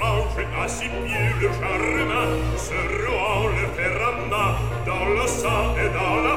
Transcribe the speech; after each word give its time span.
rouge 0.00 0.46
à 0.62 0.68
six 0.68 0.88
pieds 0.88 1.32
le 1.40 1.48
charma 1.58 2.22
se 2.56 2.74
ruant 2.74 3.48
le 3.48 3.66
ferrama 3.76 4.56
dans 4.84 5.08
le 5.16 5.26
sang 5.26 5.74
et 5.82 5.88
dans 5.98 6.16
la 6.26 6.35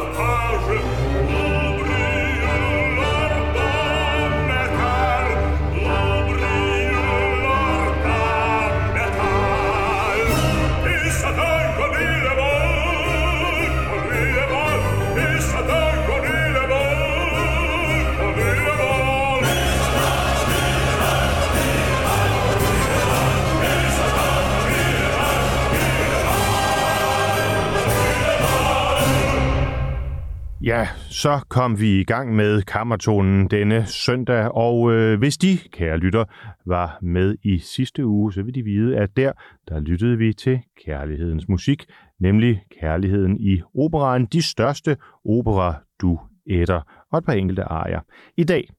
Ja, 30.69 30.88
så 31.09 31.40
kom 31.47 31.80
vi 31.80 32.00
i 32.00 32.03
gang 32.03 32.35
med 32.35 32.62
kammertonen 32.62 33.47
denne 33.47 33.85
søndag, 33.85 34.52
og 34.56 34.91
øh, 34.91 35.19
hvis 35.19 35.38
de, 35.38 35.57
kære 35.72 35.97
lytter, 35.97 36.25
var 36.66 36.97
med 37.02 37.35
i 37.44 37.59
sidste 37.59 38.06
uge, 38.06 38.34
så 38.34 38.44
vil 38.44 38.56
de 38.56 38.63
vide, 38.63 38.97
at 38.97 39.09
der, 39.18 39.31
der 39.69 39.80
lyttede 39.80 40.18
vi 40.18 40.34
til 40.34 40.59
kærlighedens 40.85 41.47
musik, 41.47 41.85
nemlig 42.19 42.62
kærligheden 42.81 43.38
i 43.40 43.62
operaen, 43.75 44.25
de 44.25 44.41
største 44.41 44.97
opera 45.25 45.75
du 46.02 46.19
ætter, 46.50 46.81
og 47.12 47.18
et 47.18 47.25
par 47.25 47.34
enkelte 47.34 47.63
arier. 47.63 48.01
I 48.38 48.44
dag, 48.44 48.69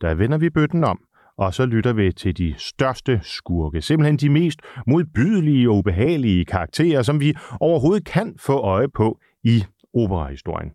der 0.00 0.14
vender 0.14 0.38
vi 0.38 0.50
bøtten 0.50 0.84
om, 0.84 1.00
og 1.38 1.54
så 1.54 1.66
lytter 1.66 1.92
vi 1.92 2.12
til 2.12 2.38
de 2.38 2.54
største 2.58 3.20
skurke, 3.22 3.82
simpelthen 3.82 4.16
de 4.16 4.30
mest 4.30 4.60
modbydelige 4.86 5.70
og 5.70 5.76
ubehagelige 5.76 6.44
karakterer, 6.44 7.02
som 7.02 7.20
vi 7.20 7.34
overhovedet 7.60 8.04
kan 8.04 8.34
få 8.38 8.58
øje 8.60 8.88
på 8.88 9.18
i 9.44 9.64
operahistorien. 9.94 10.70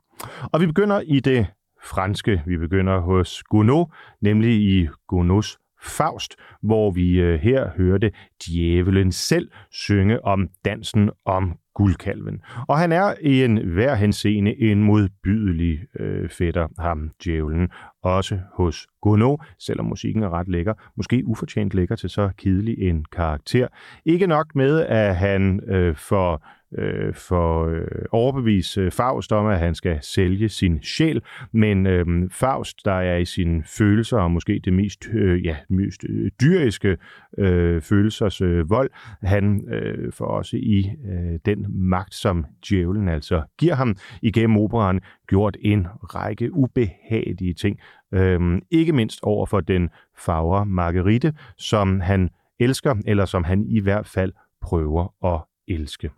Og 0.51 0.61
vi 0.61 0.65
begynder 0.65 1.01
i 1.05 1.19
det 1.19 1.47
franske. 1.83 2.43
Vi 2.45 2.57
begynder 2.57 2.99
hos 2.99 3.43
Gounod, 3.43 3.85
nemlig 4.21 4.51
i 4.51 4.87
Gounods 5.07 5.57
Faust, 5.83 6.35
hvor 6.61 6.91
vi 6.91 7.19
øh, 7.19 7.39
her 7.39 7.69
hørte 7.77 8.11
djævelen 8.45 9.11
selv 9.11 9.51
synge 9.71 10.25
om 10.25 10.49
dansen 10.65 11.09
om 11.25 11.57
guldkalven. 11.75 12.41
Og 12.67 12.77
han 12.77 12.91
er 12.91 13.13
i 13.21 13.43
en 13.43 13.57
hver 13.57 13.95
henseende 13.95 14.61
en 14.61 14.83
modbydelig 14.83 15.79
øh, 15.99 16.29
fætter, 16.29 16.67
ham 16.79 17.11
djævelen. 17.23 17.69
Også 18.03 18.39
hos 18.53 18.87
Gounod, 19.01 19.37
selvom 19.59 19.85
musikken 19.85 20.23
er 20.23 20.29
ret 20.29 20.47
lækker, 20.47 20.73
måske 20.97 21.23
ufortjent 21.25 21.73
lækker 21.73 21.95
til 21.95 22.09
så 22.09 22.29
kedelig 22.37 22.79
en 22.79 23.05
karakter. 23.11 23.67
Ikke 24.05 24.27
nok 24.27 24.55
med, 24.55 24.79
at 24.79 25.15
han 25.15 25.59
øh, 25.67 25.95
får 25.95 26.47
øh, 26.77 27.13
for 27.13 27.67
øh, 27.67 27.85
overbevise 28.11 28.81
øh, 28.81 28.91
Faust 28.91 29.31
om, 29.31 29.47
at 29.47 29.59
han 29.59 29.75
skal 29.75 29.97
sælge 30.01 30.49
sin 30.49 30.83
sjæl, 30.83 31.21
men 31.51 31.87
øh, 31.87 32.05
Faust, 32.31 32.85
der 32.85 32.91
er 32.93 33.17
i 33.17 33.25
sine 33.25 33.63
følelser, 33.77 34.17
og 34.17 34.31
måske 34.31 34.61
det 34.65 34.73
mest, 34.73 35.09
øh, 35.13 35.45
ja, 35.45 35.55
mest 35.69 36.05
øh, 36.09 36.31
dyriske 36.41 36.97
øh, 37.37 37.81
følelsers 37.81 38.41
øh, 38.41 38.69
vold, 38.69 38.89
han 39.23 39.73
øh, 39.73 40.13
får 40.13 40.25
også 40.25 40.57
i 40.57 40.91
øh, 41.11 41.39
den 41.45 41.65
magt, 41.69 42.13
som 42.13 42.45
djævlen 42.69 43.07
altså 43.07 43.41
giver 43.59 43.75
ham 43.75 43.95
igennem 44.21 44.57
operan, 44.57 44.99
gjort 45.27 45.57
en 45.61 45.87
række 46.03 46.53
ubehagelige 46.53 47.53
ting. 47.53 47.79
Øh, 48.13 48.61
ikke 48.71 48.93
mindst 48.93 49.19
over 49.23 49.45
for 49.45 49.59
den 49.59 49.89
fagre 50.17 50.65
Marguerite, 50.65 51.33
som 51.57 51.99
han 51.99 52.29
elsker, 52.59 52.95
eller 53.05 53.25
som 53.25 53.43
han 53.43 53.65
i 53.67 53.79
hvert 53.79 54.07
fald 54.07 54.33
prøver 54.61 55.33
at 55.33 55.41
elske. 55.67 56.09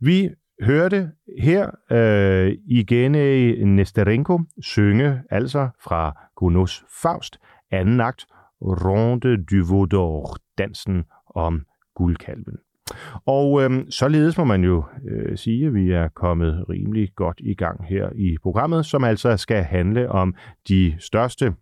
Vi 0.00 0.30
hørte 0.62 1.10
her 1.38 1.70
øh, 1.90 2.56
igen 2.66 3.12
Nesterenko 3.76 4.40
synge, 4.60 5.22
altså 5.30 5.68
fra 5.80 6.28
Gounods 6.36 6.84
Faust, 7.02 7.38
anden 7.70 8.00
akt, 8.00 8.26
Ronde 8.60 9.44
du 9.44 9.64
Vaudor, 9.68 10.36
dansen 10.58 11.04
om 11.26 11.66
guldkalven. 11.94 12.56
Og 13.26 13.62
øh, 13.62 13.70
således 13.90 14.38
må 14.38 14.44
man 14.44 14.64
jo 14.64 14.84
øh, 15.08 15.38
sige, 15.38 15.66
at 15.66 15.74
vi 15.74 15.90
er 15.90 16.08
kommet 16.08 16.64
rimelig 16.68 17.08
godt 17.16 17.40
i 17.44 17.54
gang 17.54 17.86
her 17.86 18.10
i 18.14 18.36
programmet, 18.42 18.86
som 18.86 19.04
altså 19.04 19.36
skal 19.36 19.62
handle 19.62 20.08
om 20.08 20.34
de 20.68 20.96
største 20.98 21.54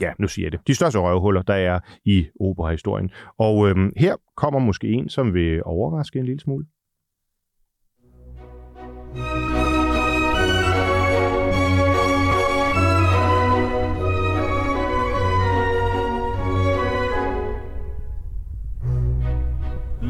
ja, 0.00 0.12
nu 0.18 0.28
siger 0.28 0.46
jeg 0.46 0.52
det, 0.52 0.60
de 0.66 0.74
største 0.74 0.98
røvhuller, 0.98 1.42
der 1.42 1.54
er 1.54 1.80
i 2.04 2.26
operahistorien. 2.40 3.10
Og 3.38 3.68
øhm, 3.68 3.92
her 3.96 4.16
kommer 4.36 4.60
måske 4.60 4.88
en, 4.88 5.08
som 5.08 5.34
vil 5.34 5.62
overraske 5.64 6.18
en 6.18 6.24
lille 6.24 6.40
smule. 6.40 6.66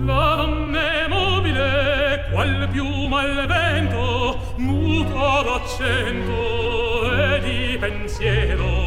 La 0.07 0.37
donna 0.37 1.09
mobile, 1.09 2.25
qual 2.31 2.69
piuma 2.73 3.21
al 3.23 3.47
vento, 3.47 4.37
muta 4.59 5.43
d'accento 5.47 6.39
e 7.13 7.41
di 7.41 7.79
pensiero, 7.79 8.84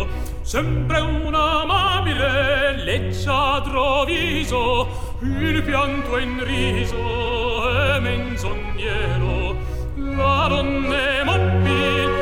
sempre 0.48 1.02
un 1.02 1.36
amabile 1.36 2.82
leggiadro 2.86 4.06
viso 4.06 4.88
il 5.20 5.62
pianto 5.62 6.18
in 6.20 6.42
riso 6.42 7.70
e 7.70 8.00
menzognero 8.00 9.58
la 9.96 10.48
donna 10.48 11.24
mobile 11.26 12.17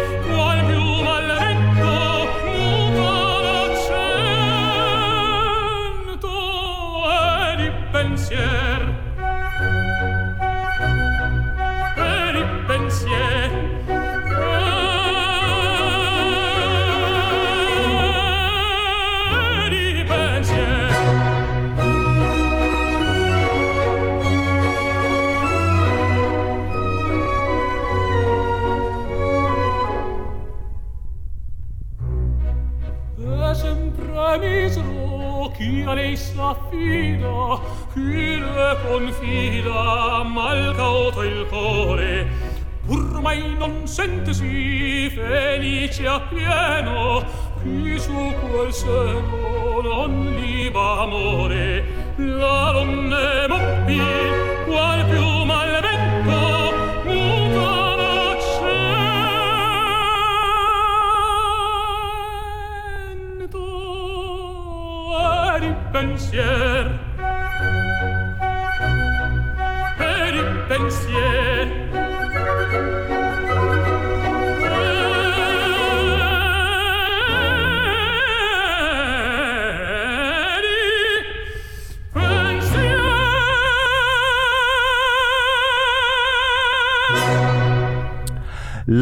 sentesi 43.88 45.10
felice 45.10 46.04
pieno 46.30 47.24
qui 47.62 48.00
su 48.00 48.34
quel 48.42 48.74
seno 48.74 49.82
non 49.82 50.36
liba 50.40 51.02
amore 51.02 51.84
la 52.18 52.72
donna 52.74 53.48
m'appia 53.48 54.35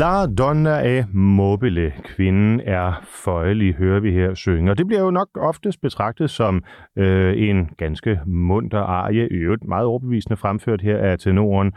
La 0.03 0.25
donna 0.25 0.97
e 0.97 1.05
mobile, 1.13 1.94
kvinden 2.03 2.59
er 2.59 3.01
føjelig, 3.03 3.73
hører 3.73 4.00
vi 4.00 4.11
her 4.11 4.33
synge. 4.33 4.71
Og 4.71 4.77
det 4.77 4.88
bliver 4.88 5.01
jo 5.01 5.11
nok 5.11 5.27
oftest 5.35 5.81
betragtet 5.81 6.29
som 6.29 6.63
øh, 6.95 7.50
en 7.50 7.69
ganske 7.77 8.19
munter 8.25 8.79
arie, 8.79 9.27
øvrigt 9.31 9.63
meget 9.63 9.85
overbevisende 9.85 10.38
fremført 10.38 10.81
her 10.81 10.97
af 10.97 11.19
tenoren 11.19 11.73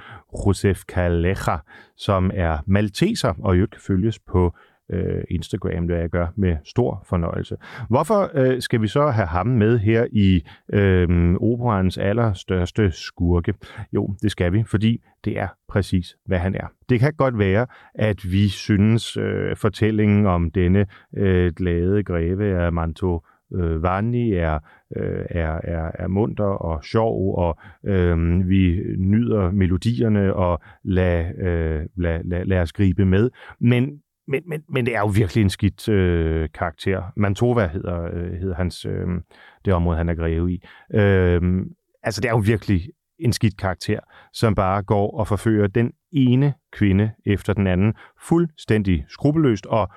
Josef 0.47 0.81
Kalecha, 0.89 1.57
som 1.97 2.31
er 2.35 2.59
malteser 2.67 3.35
og 3.39 3.55
i 3.55 3.57
øvrigt 3.57 3.73
kan 3.73 3.81
følges 3.87 4.19
på 4.19 4.55
øh, 4.91 5.25
Instagram, 5.31 5.89
det 5.89 5.99
jeg 5.99 6.11
gør 6.11 6.27
med 6.37 6.57
stor 6.65 7.05
fornøjelse. 7.09 7.57
Hvorfor 7.89 8.31
øh, 8.35 8.61
skal 8.61 8.83
vi 8.83 8.89
så 8.89 9.07
have 9.07 9.27
ham 9.27 9.47
med 9.47 9.79
her 9.79 10.07
i 10.13 10.43
øh, 10.73 11.35
operans 11.35 11.99
allerstørste 11.99 12.91
skurke? 12.91 13.55
Jo, 13.93 14.15
det 14.23 14.31
skal 14.31 14.53
vi, 14.53 14.65
fordi 14.67 15.03
det 15.25 15.39
er 15.39 15.49
præcis, 15.69 16.17
hvad 16.27 16.39
han 16.39 16.55
er. 16.55 16.67
Det 16.89 17.01
kan 17.01 17.13
godt 17.13 17.39
være, 17.39 17.67
at 17.95 18.25
vi 18.25 18.49
synes 18.49 19.17
øh, 19.17 19.57
fortællingen 19.57 20.27
om 20.27 20.51
denne 20.51 20.87
øh, 21.17 21.53
glade 21.57 22.03
greve 22.03 22.61
af 22.61 22.73
Manto 22.73 23.21
øh, 23.55 23.83
Vanni 23.83 24.33
er, 24.33 24.59
øh, 24.97 25.25
er, 25.31 25.61
er, 25.65 25.91
er 25.95 26.09
munter 26.09 26.45
og 26.45 26.85
sjov, 26.85 27.39
og 27.39 27.59
øh, 27.85 28.49
vi 28.49 28.83
nyder 28.99 29.51
melodierne 29.51 30.35
og 30.35 30.61
lad, 30.83 31.39
øh, 31.39 31.87
lad, 31.97 32.25
lad, 32.25 32.45
lad 32.45 32.61
os 32.61 32.73
gribe 32.73 33.05
med. 33.05 33.31
Men 33.61 34.01
men, 34.29 34.43
men, 34.47 34.63
men 34.69 34.87
det 34.87 34.95
er 34.95 35.01
jo 35.01 35.07
virkelig 35.07 35.43
en 35.43 35.51
skidt 35.51 35.89
øh, 35.89 36.49
karakter. 36.55 37.03
Mantova 37.17 37.67
hedder, 37.67 38.03
øh, 38.03 38.33
hedder 38.33 38.55
hans, 38.55 38.85
øh, 38.85 39.07
det 39.65 39.73
område, 39.73 39.97
han 39.97 40.09
er 40.09 40.15
greve 40.15 40.53
i. 40.53 40.63
Øh, 40.95 41.43
altså, 42.03 42.21
det 42.21 42.29
er 42.29 42.33
jo 42.33 42.43
virkelig 42.47 42.91
en 43.19 43.33
skidt 43.33 43.57
karakter, 43.57 44.01
som 44.33 44.55
bare 44.55 44.83
går 44.83 45.19
og 45.19 45.29
forfører 45.29 45.67
den 45.67 45.93
ene 46.13 46.55
kvinde 46.73 47.11
efter 47.27 47.53
den 47.53 47.67
anden, 47.67 47.95
fuldstændig 48.21 49.05
skrupelløst, 49.09 49.67
og 49.67 49.89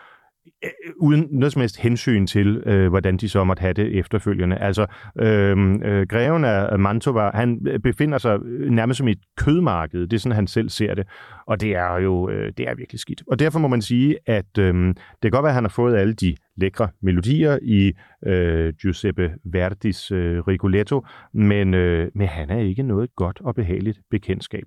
Øh, 0.64 0.70
uden 0.98 1.28
noget 1.32 1.54
som 1.54 1.60
helst 1.60 1.80
hensyn 1.80 2.28
til, 2.28 2.64
øh, 2.66 2.90
hvordan 2.90 3.18
de 3.18 3.30
så 3.30 3.44
måtte 3.44 3.62
have 3.62 3.74
det 3.74 4.00
efterfølgende. 4.00 4.56
Altså, 4.56 4.86
øh, 5.20 5.58
øh, 5.84 6.08
greven 6.08 6.46
af 6.46 6.80
Mantova, 6.80 7.32
han 7.34 7.68
øh, 7.68 7.80
befinder 7.80 8.18
sig 8.18 8.40
øh, 8.46 8.72
nærmest 8.72 8.98
som 8.98 9.08
i 9.08 9.12
et 9.12 9.20
kødmarked. 9.38 10.08
Det 10.08 10.14
er 10.14 10.20
sådan, 10.20 10.36
han 10.36 10.48
selv 10.48 10.70
ser 10.70 10.94
det. 10.94 11.08
Og 11.46 11.62
det 11.62 11.76
er 11.76 12.00
jo 12.00 12.30
øh, 12.30 12.54
det 12.58 12.70
er 12.70 12.76
virkelig 12.76 13.00
skidt. 13.00 13.24
Og 13.28 13.40
derfor 13.40 13.60
må 13.60 13.68
man 13.68 13.82
sige, 13.82 14.18
at 14.26 14.58
øh, 14.60 14.74
det 14.88 14.96
kan 15.22 15.32
godt 15.32 15.44
være, 15.44 15.52
at 15.52 15.56
han 15.56 15.64
har 15.64 15.70
fået 15.70 15.96
alle 15.96 16.14
de 16.14 16.36
lækre 16.56 16.88
melodier 17.02 17.58
i 17.62 17.94
øh, 18.26 18.74
Giuseppe 18.82 19.34
Verdis 19.44 20.12
øh, 20.12 20.48
Rigoletto, 20.48 21.06
men, 21.34 21.74
øh, 21.74 22.12
men 22.16 22.28
han 22.28 22.50
er 22.50 22.60
ikke 22.60 22.84
noget 22.84 23.16
godt 23.16 23.42
og 23.42 23.56
behageligt 23.56 24.00
bekendtskab. 24.12 24.66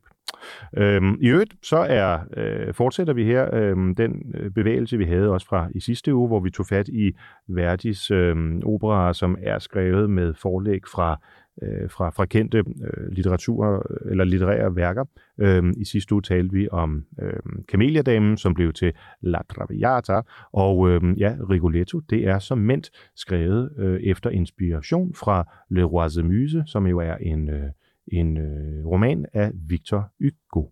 Øhm, 0.77 1.17
I 1.21 1.29
øvrigt 1.29 1.55
så 1.63 1.77
er 1.77 2.19
øh, 2.37 2.75
fortsætter 2.75 3.13
vi 3.13 3.25
her 3.25 3.55
øhm, 3.55 3.91
øh, 3.91 3.97
den 3.97 4.35
bevægelse, 4.55 4.99
vi 4.99 5.05
havde 5.05 5.29
også 5.29 5.47
fra 5.47 5.69
i 5.75 5.81
sidste 5.81 6.15
uge, 6.15 6.29
hvor 6.29 6.41
vi 6.41 6.51
tog 6.51 6.67
fat 6.67 6.89
i 6.89 7.13
Verdis 7.49 8.11
øh, 8.11 8.37
opera, 8.65 9.15
som 9.15 9.37
er 9.43 9.59
skrevet 9.59 10.11
med 10.11 10.35
forlæg 10.35 10.81
fra 10.93 11.21
øh, 11.63 11.91
fra, 11.91 12.11
fra 12.11 12.25
kendte 12.25 12.59
øh, 12.59 13.09
litteratur 13.13 13.87
eller 14.11 14.25
litterære 14.25 14.77
værker. 14.77 15.05
Øh, 15.41 15.73
I 15.77 15.85
sidste 15.85 16.15
uge 16.15 16.23
talte 16.23 16.53
vi 16.53 16.69
om 16.69 17.05
øh, 17.23 17.65
Kameliadamen, 17.69 18.37
som 18.37 18.55
blev 18.55 18.73
til 18.73 18.93
La 19.21 19.39
Traviata, 19.49 20.21
og 20.53 20.91
øh, 20.91 21.21
ja, 21.21 21.35
Rigoletto, 21.51 22.01
det 22.01 22.29
er 22.29 22.39
som 22.39 22.59
ment 22.59 22.91
skrevet 23.17 23.71
øh, 23.79 24.01
efter 24.01 24.31
inspiration 24.31 25.15
fra 25.15 25.53
Le 25.71 25.83
Roi 25.83 26.23
Muse, 26.23 26.63
som 26.67 26.87
jo 26.87 26.99
er 26.99 27.15
en, 27.15 27.51
øh, 27.51 27.71
en 28.09 28.37
øh, 28.37 28.87
roman 28.87 29.27
af 29.33 29.51
Victor 29.69 30.09
Hugo. 30.21 30.69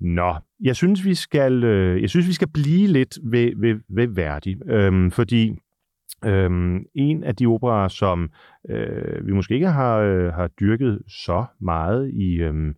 Nå, 0.00 0.34
jeg 0.60 0.76
synes, 0.76 1.04
vi 1.04 1.14
skal, 1.14 1.64
øh, 1.64 2.02
jeg 2.02 2.10
synes, 2.10 2.28
vi 2.28 2.32
skal 2.32 2.48
blive 2.48 2.86
lidt 2.88 3.18
ved, 3.22 3.52
ved, 3.56 3.80
ved 3.88 4.06
Verdi, 4.06 4.56
øhm, 4.66 5.10
fordi 5.10 5.58
Øhm, 6.24 6.86
en 6.94 7.24
af 7.24 7.36
de 7.36 7.46
operer, 7.46 7.88
som 7.88 8.30
øh, 8.68 9.26
vi 9.26 9.32
måske 9.32 9.54
ikke 9.54 9.66
har, 9.66 9.98
øh, 9.98 10.32
har 10.32 10.46
dyrket 10.46 11.02
så 11.08 11.44
meget 11.60 12.10
i, 12.10 12.34
øhm, 12.34 12.74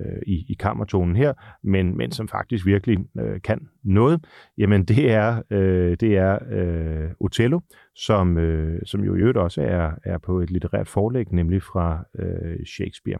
øh, 0.00 0.22
i, 0.26 0.44
i 0.48 0.54
kammertonen 0.54 1.16
her, 1.16 1.32
men, 1.62 1.96
men 1.96 2.12
som 2.12 2.28
faktisk 2.28 2.66
virkelig 2.66 2.98
øh, 3.18 3.40
kan 3.40 3.68
noget, 3.84 4.24
jamen 4.58 4.84
det 4.84 5.12
er, 5.12 5.42
øh, 5.50 5.96
det 6.00 6.16
er 6.16 6.38
øh, 6.50 7.10
Otello, 7.20 7.60
som, 7.94 8.38
øh, 8.38 8.80
som 8.86 9.04
jo 9.04 9.14
i 9.14 9.18
øvrigt 9.18 9.38
også 9.38 9.62
er, 9.62 9.90
er 10.04 10.18
på 10.18 10.40
et 10.40 10.50
litterært 10.50 10.88
forlæg, 10.88 11.32
nemlig 11.32 11.62
fra 11.62 12.04
øh, 12.18 12.66
Shakespeare. 12.66 13.18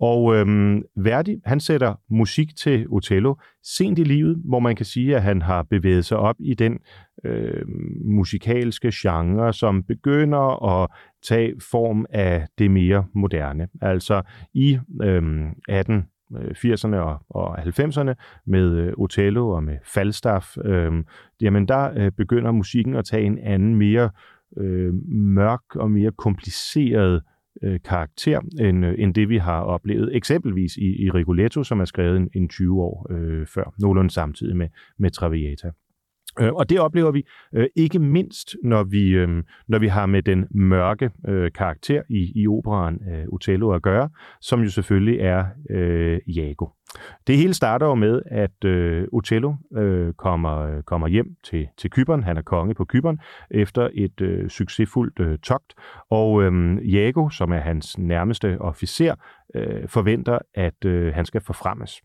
Og 0.00 0.34
øh, 0.36 0.76
Verdi, 0.96 1.40
han 1.44 1.60
sætter 1.60 1.94
musik 2.10 2.56
til 2.56 2.86
Otello 2.88 3.34
sent 3.62 3.98
i 3.98 4.04
livet, 4.04 4.42
hvor 4.44 4.60
man 4.60 4.76
kan 4.76 4.86
sige, 4.86 5.16
at 5.16 5.22
han 5.22 5.42
har 5.42 5.62
bevæget 5.62 6.04
sig 6.04 6.18
op 6.18 6.36
i 6.38 6.54
den 6.54 6.78
øh, 7.24 7.68
musikalske 8.04 8.90
genre, 8.94 9.52
som 9.52 9.82
begynder 9.82 10.64
at 10.82 10.90
tage 11.22 11.54
form 11.70 12.06
af 12.10 12.46
det 12.58 12.70
mere 12.70 13.04
moderne. 13.14 13.68
Altså 13.80 14.22
i 14.54 14.78
øh, 15.02 15.22
18 15.68 16.04
Øh, 16.40 16.50
80'erne 16.50 16.96
og, 16.96 17.22
og 17.28 17.58
90'erne 17.58 18.14
med 18.46 18.76
øh, 18.76 18.92
Otello 18.96 19.48
og 19.48 19.64
med 19.64 19.76
Falstaff, 19.84 20.56
øh, 20.64 20.92
jamen 21.40 21.68
der 21.68 21.92
øh, 21.96 22.12
begynder 22.12 22.52
musikken 22.52 22.96
at 22.96 23.04
tage 23.04 23.24
en 23.24 23.38
anden, 23.38 23.74
mere 23.74 24.10
øh, 24.56 24.94
mørk 25.08 25.76
og 25.76 25.90
mere 25.90 26.12
kompliceret 26.12 27.22
øh, 27.62 27.80
karakter, 27.84 28.40
end, 28.60 28.86
øh, 28.86 28.94
end 28.98 29.14
det 29.14 29.28
vi 29.28 29.38
har 29.38 29.60
oplevet 29.60 30.16
eksempelvis 30.16 30.76
i, 30.76 31.04
i 31.04 31.10
Rigoletto, 31.10 31.64
som 31.64 31.80
er 31.80 31.84
skrevet 31.84 32.16
en, 32.16 32.28
en 32.34 32.48
20 32.48 32.82
år 32.82 33.06
øh, 33.10 33.46
før, 33.46 33.74
nogenlunde 33.78 34.10
samtidig 34.10 34.56
med, 34.56 34.68
med 34.98 35.10
Traviata. 35.10 35.70
Øh, 36.40 36.52
og 36.52 36.70
det 36.70 36.80
oplever 36.80 37.10
vi 37.10 37.24
øh, 37.54 37.66
ikke 37.76 37.98
mindst, 37.98 38.56
når 38.64 38.82
vi, 38.82 39.08
øh, 39.08 39.42
når 39.68 39.78
vi 39.78 39.88
har 39.88 40.06
med 40.06 40.22
den 40.22 40.46
mørke 40.50 41.10
øh, 41.28 41.52
karakter 41.52 42.02
i, 42.10 42.32
i 42.34 42.48
operaen 42.48 43.00
øh, 43.12 43.24
Otello 43.28 43.70
at 43.70 43.82
gøre, 43.82 44.08
som 44.40 44.60
jo 44.60 44.70
selvfølgelig 44.70 45.20
er 45.20 45.44
øh, 45.70 46.20
Iago. 46.26 46.66
Det 47.26 47.36
hele 47.36 47.54
starter 47.54 47.86
jo 47.86 47.94
med, 47.94 48.22
at 48.26 48.64
øh, 48.64 49.08
Otello 49.12 49.54
øh, 49.76 50.12
kommer, 50.12 50.58
øh, 50.58 50.82
kommer 50.82 51.08
hjem 51.08 51.26
til, 51.44 51.68
til 51.78 51.90
Kyberen. 51.90 52.22
Han 52.22 52.36
er 52.36 52.42
konge 52.42 52.74
på 52.74 52.84
Kyberen 52.84 53.18
efter 53.50 53.88
et 53.94 54.20
øh, 54.20 54.48
succesfuldt 54.48 55.20
øh, 55.20 55.38
togt. 55.38 55.74
Og 56.10 56.42
øh, 56.42 56.78
Iago, 56.82 57.28
som 57.28 57.52
er 57.52 57.60
hans 57.60 57.98
nærmeste 57.98 58.58
officer, 58.60 59.14
øh, 59.54 59.88
forventer, 59.88 60.38
at 60.54 60.84
øh, 60.84 61.14
han 61.14 61.24
skal 61.24 61.40
forfremmes. 61.40 62.02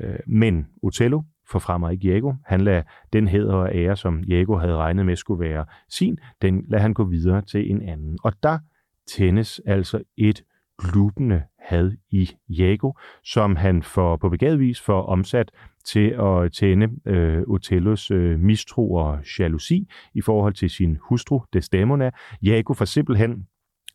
Øh, 0.00 0.18
men 0.26 0.66
Otello 0.82 1.22
forfremmer 1.50 1.90
ikke 1.90 2.08
Jago. 2.08 2.32
Han 2.44 2.60
lader 2.60 2.82
den 3.12 3.28
hæder 3.28 3.54
og 3.54 3.74
ære, 3.74 3.96
som 3.96 4.20
Jago 4.20 4.56
havde 4.56 4.76
regnet 4.76 5.06
med 5.06 5.16
skulle 5.16 5.40
være 5.40 5.64
sin, 5.88 6.18
den 6.42 6.64
lader 6.68 6.82
han 6.82 6.94
gå 6.94 7.04
videre 7.04 7.42
til 7.42 7.70
en 7.70 7.82
anden. 7.82 8.18
Og 8.24 8.32
der 8.42 8.58
tændes 9.06 9.60
altså 9.66 10.02
et 10.16 10.44
glubende 10.78 11.42
had 11.58 11.92
i 12.10 12.30
Jago, 12.48 12.92
som 13.24 13.56
han 13.56 13.82
får 13.82 14.16
på 14.16 14.28
begavet 14.28 14.60
vis 14.60 14.80
får 14.80 15.02
omsat 15.02 15.50
til 15.84 16.08
at 16.10 16.52
tænde 16.52 16.88
øh, 17.06 17.42
Otellos 17.46 18.10
øh, 18.10 18.40
mistro 18.40 18.92
og 18.92 19.18
jalousi 19.38 19.88
i 20.14 20.20
forhold 20.20 20.54
til 20.54 20.70
sin 20.70 20.98
hustru 21.00 21.40
Desdemona. 21.52 22.10
Jago 22.42 22.72
får 22.72 22.84
simpelthen 22.84 23.46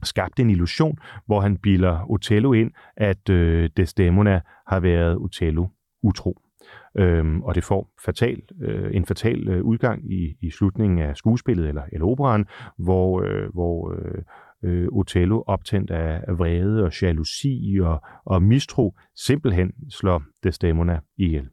skabt 0.04 0.40
en 0.40 0.50
illusion, 0.50 0.98
hvor 1.26 1.42
han 1.42 1.58
bilder 1.58 2.12
Otello 2.12 2.54
ind, 2.54 2.72
at 2.98 3.30
øh, 3.30 3.70
Desdemona 3.78 4.42
har 4.68 4.80
været 4.80 5.18
Otello 5.18 5.68
utro. 6.04 6.43
Øhm, 6.98 7.42
og 7.42 7.56
det 7.56 7.64
får 7.64 7.94
fatal, 8.06 8.42
øh, 8.62 8.96
en 8.96 9.06
fatal 9.06 9.50
øh, 9.50 9.64
udgang 9.64 10.14
i, 10.14 10.38
i 10.42 10.50
slutningen 10.50 11.00
af 11.00 11.18
skuespillet 11.18 11.68
eller, 11.68 11.84
eller 11.92 12.08
operan, 12.08 12.46
hvor, 12.78 13.22
øh, 13.22 13.50
hvor 13.54 13.94
øh, 13.94 14.24
øh, 14.64 14.88
Otello, 14.92 15.44
optændt 15.48 15.92
af, 15.92 16.24
af 16.28 16.40
vrede 16.40 16.84
og 16.84 17.02
jalousi 17.02 17.80
og, 17.82 18.02
og 18.26 18.44
mistro, 18.44 18.96
simpelthen 19.16 19.72
slår 19.90 20.24
Desdemona 20.44 21.00
ihjel. 21.18 21.50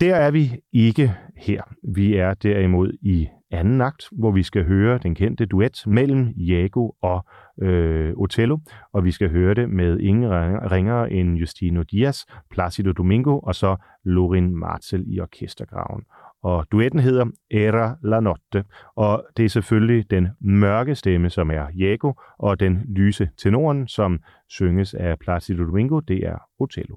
Der 0.00 0.16
er 0.16 0.30
vi 0.30 0.50
ikke 0.72 1.14
her. 1.36 1.62
Vi 1.94 2.16
er 2.16 2.34
derimod 2.34 2.92
i 3.02 3.28
anden 3.50 3.80
akt, 3.80 4.04
hvor 4.12 4.30
vi 4.30 4.42
skal 4.42 4.64
høre 4.64 4.98
den 4.98 5.14
kendte 5.14 5.46
duet 5.46 5.82
mellem 5.86 6.28
Jago 6.36 6.90
og 7.02 7.24
øh, 7.62 8.12
Otello, 8.16 8.58
og 8.92 9.04
vi 9.04 9.10
skal 9.10 9.30
høre 9.30 9.54
det 9.54 9.70
med 9.70 9.98
ingen 9.98 10.30
ringere 10.72 11.12
end 11.12 11.36
Justino 11.36 11.82
Diaz, 11.82 12.24
Placido 12.50 12.92
Domingo 12.92 13.38
og 13.38 13.54
så 13.54 13.76
Lorin 14.04 14.56
Martel 14.56 15.04
i 15.06 15.20
orkestergraven. 15.20 16.02
Og 16.42 16.66
duetten 16.72 17.00
hedder 17.00 17.26
Era 17.50 17.96
la 18.02 18.20
Notte, 18.20 18.64
og 18.96 19.26
det 19.36 19.44
er 19.44 19.48
selvfølgelig 19.48 20.10
den 20.10 20.28
mørke 20.40 20.94
stemme, 20.94 21.30
som 21.30 21.50
er 21.50 21.66
Jago, 21.78 22.12
og 22.38 22.60
den 22.60 22.82
lyse 22.88 23.30
tenoren, 23.36 23.88
som 23.88 24.20
synges 24.48 24.94
af 24.94 25.18
Placido 25.18 25.64
Domingo, 25.64 26.00
det 26.00 26.26
er 26.26 26.38
Otello. 26.58 26.96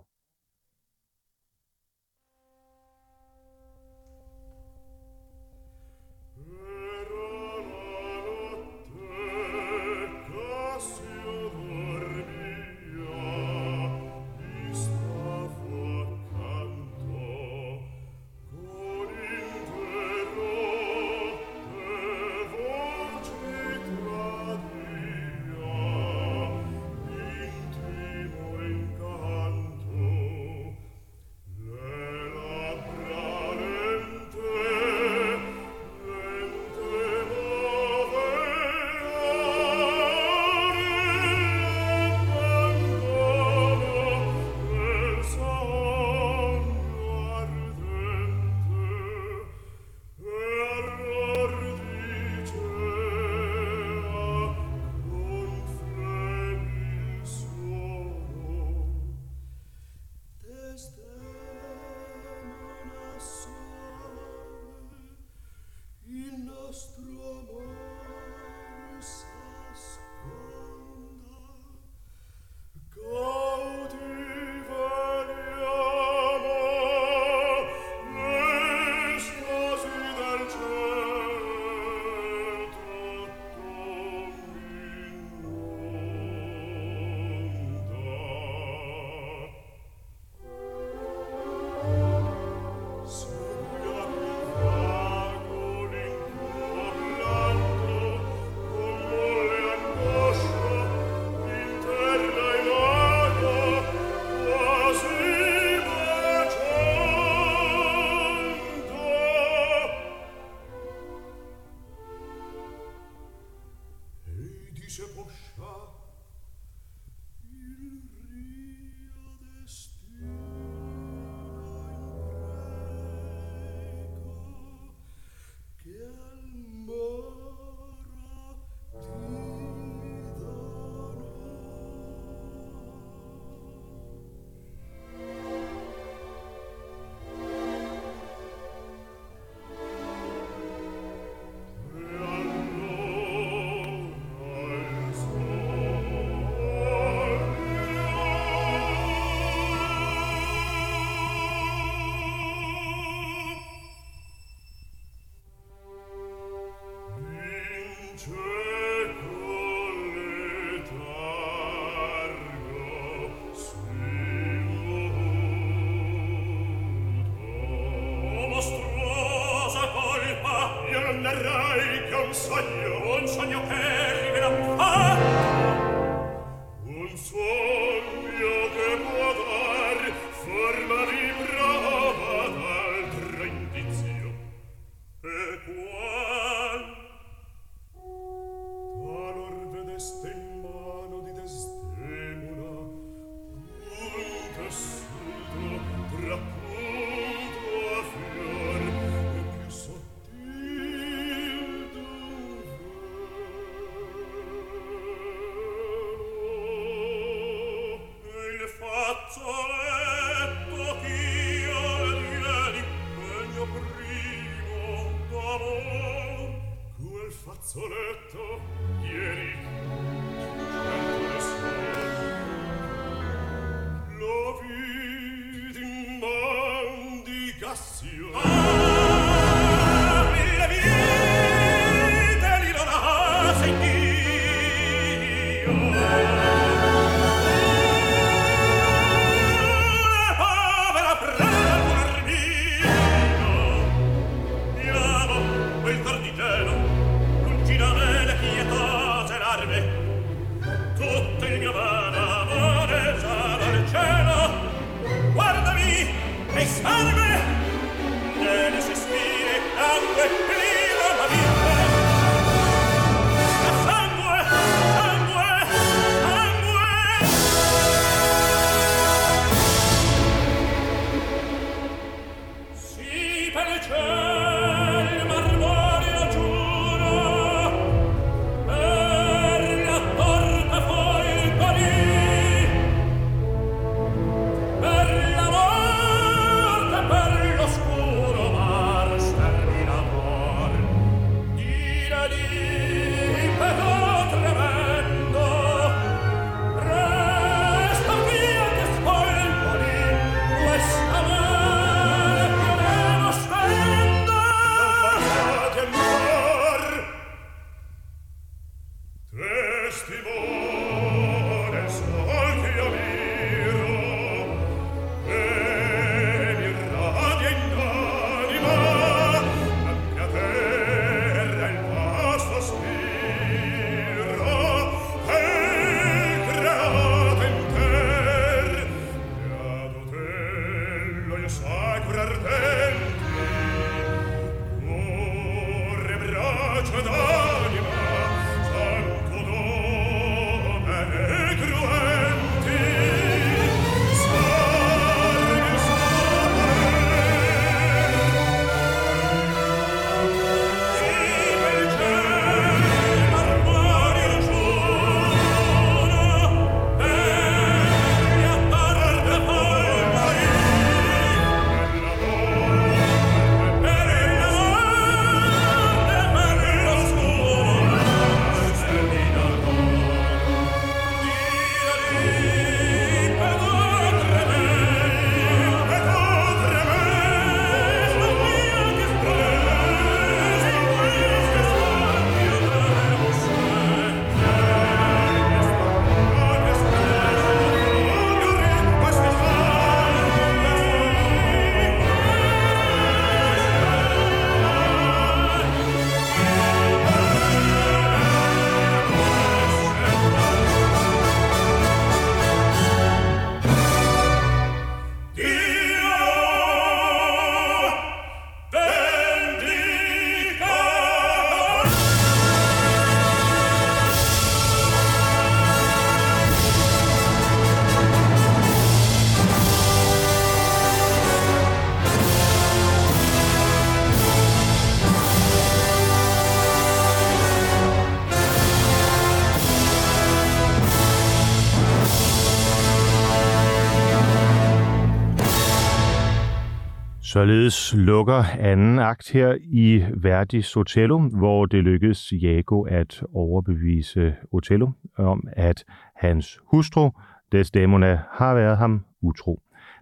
Således 437.33 437.93
lukker 437.97 438.43
anden 438.59 438.99
akt 438.99 439.31
her 439.31 439.57
i 439.61 440.05
Verdis 440.15 440.75
Otello, 440.75 441.19
hvor 441.19 441.65
det 441.65 441.83
lykkedes 441.83 442.33
Jago 442.41 442.81
at 442.81 443.23
overbevise 443.33 444.35
Otello 444.51 444.91
om, 445.17 445.47
at 445.51 445.83
hans 446.15 446.59
hustru, 446.71 447.11
Desdemona, 447.51 448.19
har 448.31 448.53
været 448.53 448.77
ham 448.77 449.05
utro. 449.21 449.61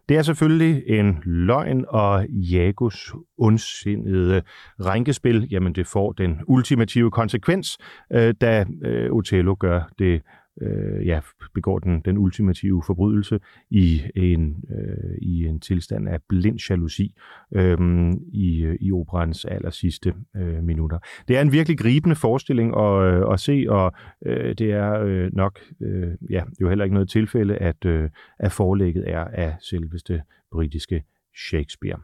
Det 0.10 0.17
er 0.17 0.22
selvfølgelig 0.22 0.84
en 0.88 1.17
løgn, 1.26 1.86
og 1.88 2.28
Jagos 2.30 3.13
ondsindede 3.38 4.41
rænkespil, 4.86 5.48
jamen 5.52 5.76
det 5.76 5.88
får 5.88 6.12
den 6.12 6.41
ultimative 6.48 7.12
konsekvens, 7.12 7.78
øh, 8.13 8.34
da 8.41 8.65
øh, 8.84 9.12
Otello 9.12 9.56
gør 9.60 9.82
det 10.00 10.22
øh, 10.62 11.08
ja, 11.08 11.19
begår 11.54 11.80
den, 11.80 12.02
den 12.06 12.17
ultimative 12.17 12.84
forbrydelse 12.86 13.39
i 13.69 14.02
en, 14.15 14.63
øh, 14.69 15.17
i 15.21 15.45
en 15.45 15.60
tilstand 15.60 16.10
af 16.10 16.19
blind 16.30 16.60
jalousi 16.69 17.15
øhm, 17.56 18.10
øh, 18.10 18.13
i, 18.34 18.78
i 18.80 18.91
operans 18.91 19.45
aller 19.45 19.69
sidste 19.69 20.13
øh, 20.36 20.63
minutter. 20.63 21.00
Det 21.28 21.38
er 21.38 21.41
en 21.41 21.52
virkelig 21.52 21.78
gribende 21.78 22.15
forestilling 22.15 22.78
at, 22.78 23.13
øh, 23.13 23.34
at 23.34 23.39
se, 23.39 23.65
og 23.69 23.93
øh, 24.26 24.56
det 24.56 24.71
er 24.71 25.02
øh, 25.02 25.30
nok 25.34 25.60
øh, 25.82 26.12
ja, 26.30 26.43
jo 26.62 26.69
heller 26.69 26.84
ikke 26.84 26.93
noget 26.93 27.10
tilfælde, 27.10 27.56
at, 27.56 27.86
øh, 27.86 28.10
at 28.39 28.52
forlægget 28.52 29.04
er 29.10 29.24
af 29.24 29.56
selveste 29.60 30.21
britiske 30.52 31.04
Shakespeare. 31.36 32.00